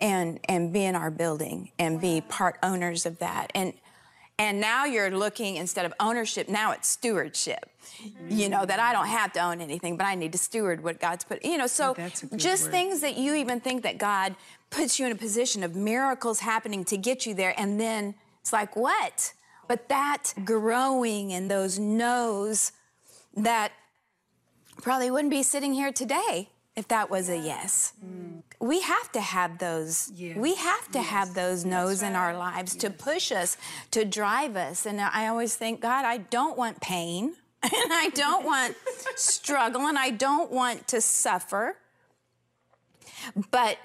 and 0.00 0.40
and 0.48 0.72
be 0.72 0.84
in 0.84 0.94
our 0.96 1.10
building 1.10 1.70
and 1.78 2.00
be 2.00 2.20
part 2.22 2.56
owners 2.62 3.06
of 3.06 3.18
that?" 3.18 3.50
And 3.54 3.74
and 4.38 4.60
now 4.60 4.84
you're 4.84 5.10
looking 5.10 5.56
instead 5.56 5.86
of 5.86 5.94
ownership, 5.98 6.48
now 6.48 6.72
it's 6.72 6.88
stewardship. 6.88 7.70
You 8.28 8.48
know 8.48 8.66
that 8.66 8.78
I 8.78 8.92
don't 8.92 9.06
have 9.06 9.32
to 9.34 9.40
own 9.40 9.60
anything, 9.60 9.96
but 9.96 10.06
I 10.06 10.14
need 10.14 10.32
to 10.32 10.38
steward 10.38 10.82
what 10.82 11.00
God's 11.00 11.24
put. 11.24 11.44
You 11.44 11.56
know, 11.56 11.66
so 11.66 11.94
good 11.94 12.12
just 12.36 12.64
word. 12.64 12.72
things 12.72 13.00
that 13.00 13.16
you 13.16 13.34
even 13.34 13.60
think 13.60 13.82
that 13.84 13.96
God 13.96 14.36
puts 14.70 14.98
you 14.98 15.06
in 15.06 15.12
a 15.12 15.16
position 15.16 15.62
of 15.62 15.74
miracles 15.74 16.40
happening 16.40 16.84
to 16.86 16.96
get 16.96 17.24
you 17.24 17.34
there, 17.34 17.54
and 17.58 17.80
then 17.80 18.14
it's 18.40 18.52
like, 18.52 18.76
what? 18.76 19.32
But 19.68 19.88
that 19.88 20.34
growing 20.44 21.32
and 21.32 21.50
those 21.50 21.78
no's 21.78 22.72
that 23.34 23.72
probably 24.82 25.10
wouldn't 25.10 25.30
be 25.30 25.42
sitting 25.42 25.74
here 25.74 25.92
today 25.92 26.50
if 26.76 26.86
that 26.88 27.10
was 27.10 27.28
a 27.28 27.36
yes. 27.36 27.94
Mm. 28.04 28.42
We 28.58 28.80
have 28.80 29.12
to 29.12 29.20
have 29.20 29.58
those. 29.58 30.10
Yes. 30.14 30.36
We 30.36 30.54
have 30.54 30.90
to 30.92 30.98
yes. 30.98 31.08
have 31.08 31.34
those 31.34 31.64
no's 31.64 32.02
right. 32.02 32.08
in 32.08 32.16
our 32.16 32.36
lives 32.36 32.74
yes. 32.74 32.82
to 32.82 32.90
push 32.90 33.32
us, 33.32 33.56
to 33.90 34.04
drive 34.04 34.56
us. 34.56 34.86
And 34.86 35.00
I 35.00 35.28
always 35.28 35.56
think, 35.56 35.80
God, 35.80 36.04
I 36.04 36.18
don't 36.18 36.56
want 36.56 36.80
pain, 36.80 37.34
and 37.62 37.92
I 37.92 38.10
don't 38.14 38.44
want 38.44 38.76
struggle, 39.16 39.82
and 39.82 39.98
I 39.98 40.10
don't 40.10 40.50
want 40.50 40.88
to 40.88 41.00
suffer. 41.00 41.76
But 43.50 43.78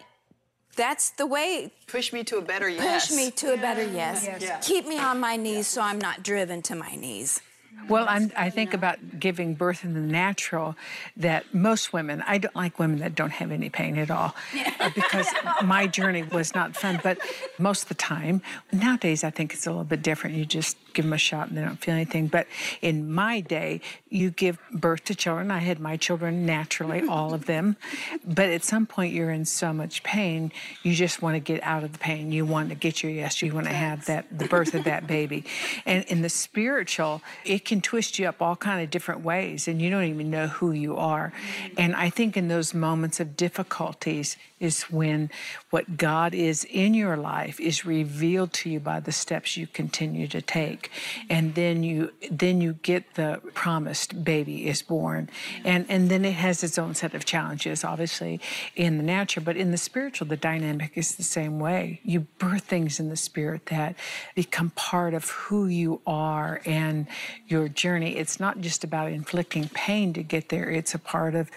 that's 0.76 1.12
the 1.12 1.26
way. 1.26 1.72
Push 1.88 2.14
me 2.14 2.24
to 2.26 2.38
a 2.38 2.42
better 2.42 2.70
yes. 2.70 3.08
Push 3.08 3.18
me 3.18 3.32
to 3.32 3.48
yeah. 3.48 3.54
a 3.54 3.58
better 3.58 3.84
yes. 3.84 4.26
yes. 4.26 4.42
Yeah. 4.42 4.60
Keep 4.60 4.88
me 4.88 5.00
on 5.00 5.20
my 5.20 5.36
knees 5.36 5.68
so 5.68 5.82
I'm 5.82 6.00
not 6.00 6.24
driven 6.24 6.62
to 6.64 6.76
my 6.76 6.96
knees. 6.96 7.42
Well, 7.90 8.06
I'm, 8.08 8.32
i 8.38 8.50
think 8.50 8.74
about 8.74 9.20
giving 9.20 9.54
birth 9.56 9.84
in 9.84 9.94
the 9.94 10.00
natural 10.00 10.76
that 11.18 11.54
most 11.54 11.94
women, 11.94 12.24
I 12.28 12.38
don't 12.38 12.56
like 12.56 12.80
women 12.80 13.00
that 13.00 13.16
don't 13.16 13.32
have 13.32 13.52
any 13.52 13.70
pain 13.70 13.98
at 13.98 14.10
all 14.10 14.36
uh, 14.80 14.90
because 14.96 15.28
my 15.64 15.88
journey 15.88 16.24
was 16.24 16.54
not 16.56 16.76
fun. 16.76 17.00
But 17.04 17.20
most 17.58 17.84
of 17.84 17.90
the 17.90 17.96
time, 17.96 18.42
nowadays, 18.72 19.24
I 19.24 19.30
think 19.30 19.54
it's 19.54 19.66
a 19.68 19.72
little 19.72 19.84
bit 19.84 20.02
different. 20.02 20.36
You 20.36 20.46
just 20.46 20.78
give 20.94 21.06
them 21.06 21.14
a 21.14 21.18
shot 21.18 21.50
and 21.50 21.58
they 21.58 21.62
don't 21.62 21.78
feel 21.78 21.94
anything. 21.94 22.28
But 22.28 22.48
in 22.82 23.12
my 23.12 23.40
day, 23.40 23.82
you 24.10 24.30
give 24.30 24.60
birth 24.72 25.04
to 25.06 25.16
children. 25.16 25.52
I 25.52 25.60
had 25.60 25.80
my 25.80 25.98
children 25.98 26.46
naturally, 26.46 27.08
all 27.10 27.34
of 27.34 27.46
them. 27.46 27.78
But 28.26 28.50
at 28.50 28.64
some 28.64 28.86
point, 28.86 29.14
you're 29.14 29.32
in 29.32 29.46
so 29.46 29.74
much 29.74 30.04
pain, 30.04 30.52
you 30.84 30.94
just 30.94 31.22
want 31.22 31.36
to 31.36 31.40
get 31.40 31.64
out 31.64 31.84
of 31.84 31.94
the 31.94 32.00
pain. 32.00 32.32
You 32.32 32.46
want 32.46 32.70
to 32.70 32.76
get 32.76 33.04
your 33.04 33.12
yes. 33.12 33.42
You 33.42 33.54
want 33.54 33.68
to 33.68 33.74
have 33.74 34.06
that 34.06 34.26
the 34.38 34.48
birth 34.48 34.74
of 34.74 34.84
that 34.86 35.08
baby. 35.08 35.46
And 35.86 36.04
in 36.06 36.22
the 36.22 36.30
spiritual, 36.30 37.22
it 37.44 37.66
can 37.66 37.82
twist 37.82 38.20
you 38.20 38.28
up 38.28 38.42
all 38.42 38.56
kind 38.56 38.84
of 38.84 38.90
different 38.90 39.22
ways, 39.22 39.68
and 39.68 39.82
you 39.82 39.90
don't 39.90 40.06
even 40.06 40.30
know 40.30 40.48
who 40.48 40.72
you 40.72 40.98
are. 40.98 41.32
Mm-hmm. 41.32 41.74
And 41.78 41.96
I 41.96 42.10
think 42.10 42.38
in 42.38 42.48
those 42.48 42.74
moments 42.74 43.20
of 43.20 43.36
difficulties 43.36 44.38
is 44.60 44.84
when 44.84 45.30
what 45.72 45.98
God 45.98 46.34
is 46.34 46.66
in 46.66 46.94
your 46.94 47.18
life 47.18 47.60
is 47.60 47.86
revealed 47.86 48.54
to 48.54 48.70
you 48.70 48.80
by 48.80 49.00
the 49.00 49.12
steps 49.12 49.58
you 49.58 49.68
continue 49.68 50.28
to 50.28 50.42
take, 50.42 50.81
and 51.30 51.56
then 51.56 51.84
you 51.84 52.12
then 52.30 52.62
you 52.62 52.74
get 52.82 53.16
the 53.16 53.42
promised 53.54 54.24
baby 54.24 54.68
is 54.68 54.82
born, 54.82 55.30
and 55.64 55.86
and 55.90 56.10
then 56.10 56.26
it 56.26 56.34
has 56.34 56.64
its 56.64 56.78
own 56.78 56.96
set 56.96 57.14
of 57.14 57.26
challenges, 57.26 57.84
obviously 57.84 58.40
in 58.76 58.98
the 58.98 59.04
natural, 59.04 59.44
but 59.44 59.58
in 59.58 59.72
the 59.72 59.78
spiritual, 59.78 60.28
the 60.28 60.38
dynamic 60.38 60.92
is 60.96 61.16
the 61.16 61.24
same 61.24 61.60
way. 61.60 62.00
You 62.04 62.22
birth 62.40 62.64
things 62.64 63.00
in 63.00 63.10
the 63.10 63.18
spirit 63.18 63.68
that 63.68 63.96
become 64.36 64.72
part 64.72 65.14
of 65.14 65.30
who 65.30 65.68
you 65.68 66.02
are 66.06 66.62
and 66.66 67.08
your 67.48 67.68
journey. 67.68 68.18
It's 68.18 68.40
not 68.40 68.62
just 68.62 68.84
about 68.84 69.12
inflicting 69.12 69.70
pain 69.70 70.14
to 70.14 70.24
get 70.24 70.50
there. 70.50 70.70
It's 70.70 70.94
a 70.94 71.00
part 71.00 71.36
of 71.36 71.50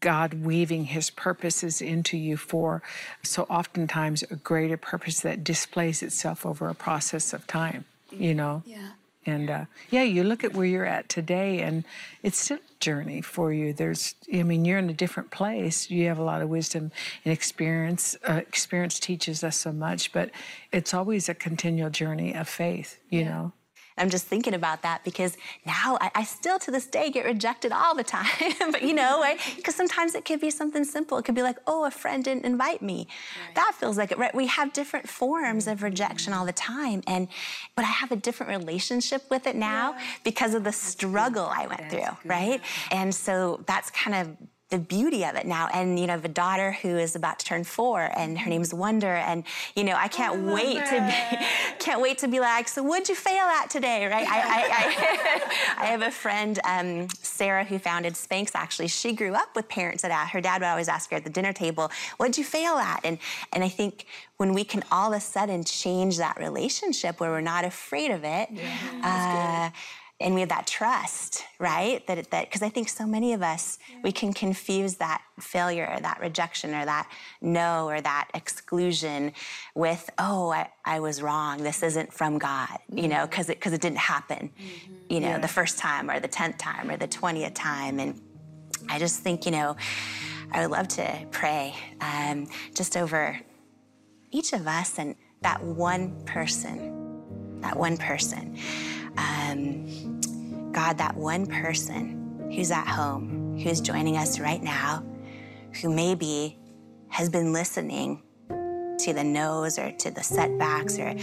God 0.00 0.34
weaving 0.34 0.86
his 0.86 1.10
purposes 1.10 1.82
into 1.82 2.16
you 2.16 2.36
for 2.36 2.82
so 3.22 3.42
oftentimes 3.44 4.22
a 4.30 4.36
greater 4.36 4.76
purpose 4.76 5.20
that 5.20 5.44
displays 5.44 6.02
itself 6.02 6.46
over 6.46 6.68
a 6.68 6.74
process 6.74 7.32
of 7.32 7.46
time, 7.46 7.84
you 8.12 8.34
know? 8.34 8.62
Yeah. 8.66 8.90
And 9.26 9.50
uh, 9.50 9.64
yeah, 9.90 10.02
you 10.02 10.24
look 10.24 10.44
at 10.44 10.54
where 10.54 10.64
you're 10.64 10.86
at 10.86 11.08
today, 11.08 11.60
and 11.60 11.84
it's 12.22 12.38
still 12.38 12.56
a 12.56 12.80
journey 12.80 13.20
for 13.20 13.52
you. 13.52 13.74
There's, 13.74 14.14
I 14.32 14.42
mean, 14.42 14.64
you're 14.64 14.78
in 14.78 14.88
a 14.88 14.94
different 14.94 15.30
place. 15.30 15.90
You 15.90 16.06
have 16.06 16.18
a 16.18 16.22
lot 16.22 16.40
of 16.40 16.48
wisdom 16.48 16.90
and 17.24 17.32
experience. 17.32 18.16
Uh, 18.26 18.34
experience 18.34 18.98
teaches 18.98 19.44
us 19.44 19.56
so 19.56 19.72
much, 19.72 20.12
but 20.12 20.30
it's 20.72 20.94
always 20.94 21.28
a 21.28 21.34
continual 21.34 21.90
journey 21.90 22.34
of 22.34 22.48
faith, 22.48 22.98
you 23.10 23.20
yeah. 23.20 23.28
know? 23.28 23.52
I'm 24.00 24.10
just 24.10 24.26
thinking 24.26 24.54
about 24.54 24.82
that 24.82 25.04
because 25.04 25.36
now 25.66 25.98
I, 26.00 26.10
I 26.14 26.24
still 26.24 26.58
to 26.60 26.70
this 26.70 26.86
day 26.86 27.10
get 27.10 27.24
rejected 27.24 27.70
all 27.70 27.94
the 27.94 28.02
time. 28.02 28.26
but 28.72 28.82
you 28.82 28.94
know, 28.94 29.20
right? 29.20 29.38
Because 29.60 29.74
sometimes 29.74 30.14
it 30.14 30.24
could 30.24 30.40
be 30.40 30.50
something 30.50 30.84
simple. 30.84 31.18
It 31.18 31.24
could 31.24 31.34
be 31.34 31.42
like, 31.42 31.58
oh, 31.66 31.84
a 31.84 31.90
friend 31.90 32.24
didn't 32.24 32.46
invite 32.46 32.80
me. 32.80 33.08
Right. 33.46 33.54
That 33.56 33.72
feels 33.78 33.98
like 33.98 34.10
it, 34.10 34.16
right? 34.16 34.34
We 34.34 34.46
have 34.46 34.72
different 34.72 35.08
forms 35.08 35.66
of 35.66 35.82
rejection 35.82 36.32
all 36.32 36.46
the 36.46 36.52
time. 36.52 37.02
And 37.06 37.28
but 37.76 37.84
I 37.84 37.88
have 37.88 38.10
a 38.10 38.16
different 38.16 38.50
relationship 38.50 39.22
with 39.28 39.46
it 39.46 39.54
now 39.54 39.92
yeah. 39.92 40.04
because 40.24 40.54
of 40.54 40.64
the 40.64 40.72
struggle 40.72 41.44
I 41.44 41.66
went 41.66 41.80
that's 41.80 41.94
through, 41.94 42.16
good. 42.22 42.28
right? 42.28 42.60
And 42.90 43.14
so 43.14 43.62
that's 43.66 43.90
kind 43.90 44.16
of 44.16 44.36
the 44.70 44.78
beauty 44.78 45.24
of 45.24 45.34
it 45.34 45.46
now. 45.46 45.68
And 45.74 45.98
you 45.98 46.06
know, 46.06 46.12
I 46.12 46.16
have 46.16 46.24
a 46.24 46.28
daughter 46.28 46.72
who 46.72 46.96
is 46.96 47.16
about 47.16 47.38
to 47.40 47.44
turn 47.44 47.64
four, 47.64 48.10
and 48.16 48.38
her 48.38 48.48
name's 48.48 48.72
Wonder. 48.72 49.14
And 49.14 49.44
you 49.74 49.84
know, 49.84 49.94
I 49.94 50.08
can't 50.08 50.48
I 50.48 50.52
wait 50.52 50.84
to 50.86 51.00
be, 51.00 51.44
can't 51.84 52.00
wait 52.00 52.18
to 52.18 52.28
be 52.28 52.40
like, 52.40 52.68
so 52.68 52.82
what'd 52.82 53.08
you 53.08 53.14
fail 53.14 53.44
at 53.44 53.68
today, 53.68 54.06
right? 54.06 54.26
I, 54.28 54.40
I, 54.40 54.62
I, 54.72 55.82
I, 55.82 55.86
have 55.86 56.02
a 56.02 56.10
friend, 56.10 56.58
um, 56.64 57.08
Sarah, 57.20 57.64
who 57.64 57.78
founded 57.78 58.14
Spanx. 58.14 58.52
Actually, 58.54 58.88
she 58.88 59.12
grew 59.12 59.34
up 59.34 59.54
with 59.56 59.68
parents 59.68 60.02
that 60.02 60.28
her 60.28 60.40
dad 60.40 60.62
would 60.62 60.68
always 60.68 60.88
ask 60.88 61.10
her 61.10 61.16
at 61.16 61.24
the 61.24 61.30
dinner 61.30 61.52
table, 61.52 61.90
"What'd 62.16 62.38
you 62.38 62.44
fail 62.44 62.74
at?" 62.74 63.00
And 63.04 63.18
and 63.52 63.64
I 63.64 63.68
think 63.68 64.06
when 64.36 64.54
we 64.54 64.64
can 64.64 64.84
all 64.92 65.12
of 65.12 65.18
a 65.18 65.20
sudden 65.20 65.64
change 65.64 66.16
that 66.18 66.38
relationship 66.38 67.20
where 67.20 67.30
we're 67.30 67.40
not 67.40 67.64
afraid 67.64 68.10
of 68.10 68.24
it. 68.24 68.48
Yeah, 68.52 69.70
uh, 69.72 69.76
and 70.20 70.34
we 70.34 70.40
have 70.40 70.50
that 70.50 70.66
trust, 70.66 71.44
right? 71.58 72.06
That 72.06 72.30
that 72.30 72.46
because 72.46 72.62
I 72.62 72.68
think 72.68 72.88
so 72.88 73.06
many 73.06 73.32
of 73.32 73.42
us 73.42 73.78
yeah. 73.90 74.00
we 74.04 74.12
can 74.12 74.32
confuse 74.32 74.96
that 74.96 75.22
failure, 75.38 75.90
or 75.90 76.00
that 76.00 76.20
rejection, 76.20 76.74
or 76.74 76.84
that 76.84 77.10
no, 77.40 77.88
or 77.88 78.00
that 78.00 78.28
exclusion 78.34 79.32
with 79.74 80.10
oh, 80.18 80.50
I, 80.50 80.68
I 80.84 81.00
was 81.00 81.22
wrong. 81.22 81.62
This 81.62 81.82
isn't 81.82 82.12
from 82.12 82.38
God, 82.38 82.78
you 82.92 83.08
know, 83.08 83.26
because 83.26 83.46
mm-hmm. 83.46 83.52
it 83.52 83.58
because 83.60 83.72
it 83.72 83.80
didn't 83.80 83.98
happen, 83.98 84.50
mm-hmm. 84.50 84.92
you 85.08 85.20
know, 85.20 85.28
yeah. 85.28 85.38
the 85.38 85.48
first 85.48 85.78
time 85.78 86.10
or 86.10 86.20
the 86.20 86.28
tenth 86.28 86.58
time 86.58 86.90
or 86.90 86.96
the 86.96 87.08
twentieth 87.08 87.54
time, 87.54 87.98
and 87.98 88.20
I 88.88 88.98
just 88.98 89.20
think 89.20 89.46
you 89.46 89.52
know, 89.52 89.76
I 90.52 90.60
would 90.60 90.70
love 90.70 90.88
to 90.88 91.26
pray 91.30 91.74
um, 92.00 92.46
just 92.74 92.96
over 92.96 93.40
each 94.30 94.52
of 94.52 94.66
us 94.66 94.98
and 94.98 95.16
that 95.40 95.62
one 95.62 96.22
person, 96.24 97.60
that 97.60 97.76
one 97.76 97.96
person. 97.96 98.58
Um, 99.16 100.70
God, 100.72 100.98
that 100.98 101.16
one 101.16 101.46
person 101.46 102.50
who's 102.54 102.70
at 102.70 102.86
home, 102.86 103.58
who's 103.58 103.80
joining 103.80 104.16
us 104.16 104.38
right 104.38 104.62
now, 104.62 105.04
who 105.80 105.94
maybe 105.94 106.58
has 107.08 107.28
been 107.28 107.52
listening 107.52 108.22
to 108.48 109.12
the 109.14 109.24
no's 109.24 109.78
or 109.78 109.92
to 109.92 110.10
the 110.10 110.22
setbacks 110.22 110.98
or 110.98 111.14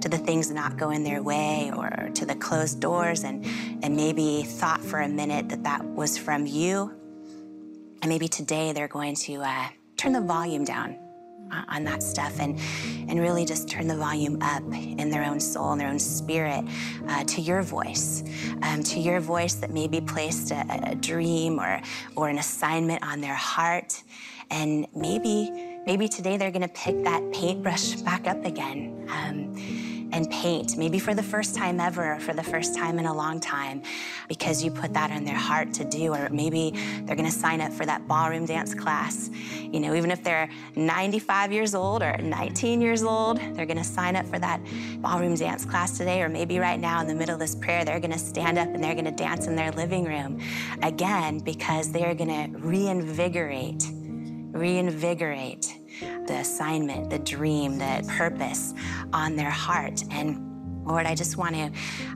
to 0.00 0.08
the 0.08 0.18
things 0.18 0.50
not 0.50 0.76
going 0.76 1.04
their 1.04 1.22
way 1.22 1.70
or 1.76 2.10
to 2.14 2.24
the 2.24 2.34
closed 2.34 2.80
doors 2.80 3.24
and, 3.24 3.44
and 3.82 3.94
maybe 3.94 4.42
thought 4.42 4.82
for 4.82 5.00
a 5.00 5.08
minute 5.08 5.48
that 5.50 5.62
that 5.64 5.84
was 5.84 6.16
from 6.16 6.46
you. 6.46 6.92
And 8.02 8.08
maybe 8.08 8.28
today 8.28 8.72
they're 8.72 8.88
going 8.88 9.14
to 9.16 9.42
uh, 9.42 9.68
turn 9.96 10.12
the 10.12 10.20
volume 10.20 10.64
down 10.64 10.98
on 11.68 11.84
that 11.84 12.02
stuff 12.02 12.38
and 12.40 12.58
and 13.08 13.20
really 13.20 13.44
just 13.44 13.68
turn 13.68 13.86
the 13.86 13.96
volume 13.96 14.38
up 14.42 14.62
in 14.72 15.10
their 15.10 15.24
own 15.24 15.40
soul 15.40 15.72
and 15.72 15.80
their 15.80 15.88
own 15.88 15.98
spirit 15.98 16.64
uh, 17.08 17.24
to 17.24 17.40
your 17.40 17.62
voice 17.62 18.24
um, 18.62 18.82
to 18.82 18.98
your 18.98 19.20
voice 19.20 19.54
that 19.54 19.70
maybe 19.70 20.00
placed 20.00 20.50
a, 20.50 20.64
a 20.90 20.94
dream 20.94 21.58
or 21.58 21.80
or 22.16 22.28
an 22.28 22.38
assignment 22.38 23.02
on 23.02 23.20
their 23.20 23.34
heart. 23.34 24.02
And 24.50 24.86
maybe 24.94 25.50
maybe 25.86 26.08
today 26.08 26.36
they're 26.36 26.50
to 26.62 26.68
pick 26.68 27.02
that 27.04 27.32
paintbrush 27.32 27.96
back 27.96 28.26
up 28.26 28.44
again. 28.44 29.08
Um, 29.10 29.85
and 30.12 30.30
paint, 30.30 30.76
maybe 30.76 30.98
for 30.98 31.14
the 31.14 31.22
first 31.22 31.54
time 31.54 31.80
ever, 31.80 32.14
or 32.14 32.20
for 32.20 32.32
the 32.32 32.42
first 32.42 32.74
time 32.74 32.98
in 32.98 33.06
a 33.06 33.14
long 33.14 33.40
time, 33.40 33.82
because 34.28 34.62
you 34.62 34.70
put 34.70 34.92
that 34.94 35.10
on 35.10 35.24
their 35.24 35.36
heart 35.36 35.72
to 35.74 35.84
do, 35.84 36.14
or 36.14 36.28
maybe 36.30 36.72
they're 37.02 37.16
gonna 37.16 37.30
sign 37.30 37.60
up 37.60 37.72
for 37.72 37.86
that 37.86 38.06
ballroom 38.06 38.46
dance 38.46 38.74
class. 38.74 39.30
You 39.60 39.80
know, 39.80 39.94
even 39.94 40.10
if 40.10 40.22
they're 40.22 40.48
95 40.76 41.52
years 41.52 41.74
old 41.74 42.02
or 42.02 42.16
19 42.18 42.80
years 42.80 43.02
old, 43.02 43.38
they're 43.54 43.66
gonna 43.66 43.84
sign 43.84 44.16
up 44.16 44.26
for 44.26 44.38
that 44.38 44.60
ballroom 45.00 45.34
dance 45.34 45.64
class 45.64 45.96
today, 45.98 46.22
or 46.22 46.28
maybe 46.28 46.58
right 46.58 46.80
now 46.80 47.00
in 47.00 47.06
the 47.06 47.14
middle 47.14 47.34
of 47.34 47.40
this 47.40 47.54
prayer, 47.54 47.84
they're 47.84 48.00
gonna 48.00 48.18
stand 48.18 48.58
up 48.58 48.68
and 48.68 48.82
they're 48.82 48.94
gonna 48.94 49.10
dance 49.10 49.46
in 49.46 49.56
their 49.56 49.72
living 49.72 50.04
room 50.04 50.40
again 50.82 51.38
because 51.38 51.90
they 51.92 52.04
are 52.04 52.14
gonna 52.14 52.48
reinvigorate, 52.52 53.84
reinvigorate 54.52 55.85
the 56.00 56.38
assignment, 56.38 57.10
the 57.10 57.18
dream, 57.18 57.78
the 57.78 58.04
purpose 58.16 58.74
on 59.12 59.36
their 59.36 59.50
heart. 59.50 60.04
And 60.10 60.86
Lord, 60.86 61.06
I 61.06 61.14
just 61.14 61.36
want 61.36 61.54
to 61.54 61.72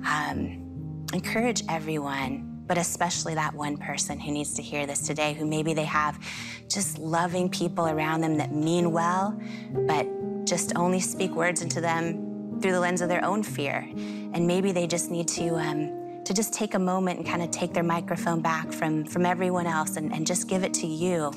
um, 0.09 1.07
encourage 1.12 1.62
everyone 1.69 2.51
but 2.71 2.79
especially 2.79 3.35
that 3.35 3.53
one 3.53 3.77
person 3.77 4.21
who 4.21 4.31
needs 4.31 4.55
to 4.55 4.62
hear 4.62 4.87
this 4.87 5.01
today, 5.01 5.33
who 5.35 5.45
maybe 5.45 5.75
they 5.75 5.87
have 5.87 6.25
just 6.69 7.01
loving 7.01 7.49
people 7.49 7.88
around 7.88 8.21
them 8.21 8.37
that 8.37 8.55
mean 8.55 8.93
well, 8.93 9.37
but 9.73 10.07
just 10.45 10.77
only 10.77 11.01
speak 11.01 11.33
words 11.33 11.62
into 11.62 11.81
them 11.81 12.61
through 12.62 12.71
the 12.71 12.79
lens 12.79 13.01
of 13.01 13.09
their 13.09 13.25
own 13.25 13.43
fear. 13.43 13.85
And 14.33 14.47
maybe 14.47 14.71
they 14.71 14.87
just 14.87 15.11
need 15.11 15.27
to 15.29 15.57
um, 15.57 16.00
to 16.31 16.35
just 16.35 16.53
take 16.53 16.75
a 16.75 16.79
moment 16.79 17.19
and 17.19 17.27
kind 17.27 17.43
of 17.43 17.51
take 17.51 17.73
their 17.73 17.83
microphone 17.83 18.40
back 18.40 18.73
from, 18.73 19.05
from 19.05 19.27
everyone 19.27 19.66
else 19.66 19.97
and, 19.97 20.12
and 20.12 20.25
just 20.25 20.47
give 20.47 20.62
it 20.62 20.73
to 20.73 20.87
you 20.87 21.33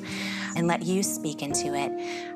and 0.56 0.68
let 0.68 0.84
you 0.84 1.02
speak 1.02 1.42
into 1.42 1.74
it. 1.74 1.92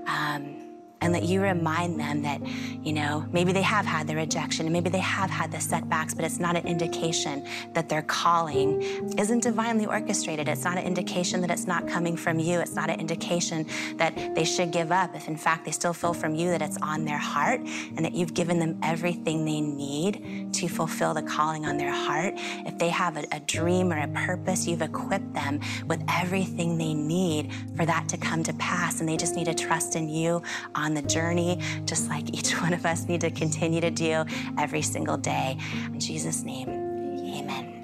Um, 0.07 0.66
and 1.01 1.13
that 1.13 1.23
you 1.23 1.41
remind 1.41 1.99
them 1.99 2.21
that, 2.23 2.41
you 2.85 2.93
know, 2.93 3.25
maybe 3.31 3.51
they 3.51 3.61
have 3.61 3.85
had 3.85 4.07
the 4.07 4.15
rejection 4.15 4.65
and 4.65 4.73
maybe 4.73 4.89
they 4.89 4.99
have 4.99 5.29
had 5.29 5.51
the 5.51 5.59
setbacks, 5.59 6.13
but 6.13 6.25
it's 6.25 6.39
not 6.39 6.55
an 6.55 6.65
indication 6.67 7.45
that 7.73 7.87
their 7.89 8.01
calling 8.03 8.81
isn't 9.17 9.43
divinely 9.43 9.85
orchestrated. 9.85 10.47
It's 10.47 10.63
not 10.63 10.77
an 10.77 10.85
indication 10.85 11.41
that 11.41 11.51
it's 11.51 11.67
not 11.67 11.87
coming 11.87 12.17
from 12.17 12.39
you. 12.39 12.59
It's 12.59 12.75
not 12.75 12.89
an 12.89 12.99
indication 12.99 13.67
that 13.97 14.35
they 14.35 14.43
should 14.43 14.71
give 14.71 14.91
up 14.91 15.15
if, 15.15 15.27
in 15.27 15.37
fact, 15.37 15.65
they 15.65 15.71
still 15.71 15.93
feel 15.93 16.13
from 16.13 16.35
you 16.35 16.49
that 16.49 16.61
it's 16.61 16.77
on 16.81 17.05
their 17.05 17.17
heart 17.17 17.61
and 17.61 17.99
that 17.99 18.13
you've 18.13 18.33
given 18.33 18.59
them 18.59 18.79
everything 18.81 19.45
they 19.45 19.61
need 19.61 20.53
to 20.53 20.67
fulfill 20.67 21.13
the 21.13 21.21
calling 21.21 21.65
on 21.65 21.77
their 21.77 21.93
heart. 21.93 22.33
If 22.37 22.77
they 22.77 22.89
have 22.89 23.17
a, 23.17 23.25
a 23.31 23.39
dream 23.41 23.91
or 23.91 23.99
a 23.99 24.07
purpose, 24.09 24.67
you've 24.67 24.81
equipped 24.81 25.33
them 25.33 25.59
with 25.85 26.03
everything 26.09 26.77
they 26.77 26.93
need 26.93 27.51
for 27.75 27.85
that 27.85 28.09
to 28.09 28.17
come 28.17 28.43
to 28.43 28.53
pass, 28.53 28.99
and 28.99 29.07
they 29.07 29.17
just 29.17 29.35
need 29.35 29.45
to 29.45 29.53
trust 29.53 29.95
in 29.95 30.09
you 30.09 30.41
on 30.87 30.93
the 30.93 31.01
journey, 31.01 31.59
just 31.85 32.07
like 32.09 32.33
each 32.33 32.53
one 32.61 32.73
of 32.73 32.85
us 32.85 33.07
need 33.09 33.19
to 33.21 33.29
continue 33.29 33.81
to 33.81 33.91
do 33.91 34.23
every 34.57 34.81
single 34.81 35.17
day. 35.17 35.57
In 35.85 35.99
Jesus' 35.99 36.43
name, 36.43 36.69
amen. 36.69 37.76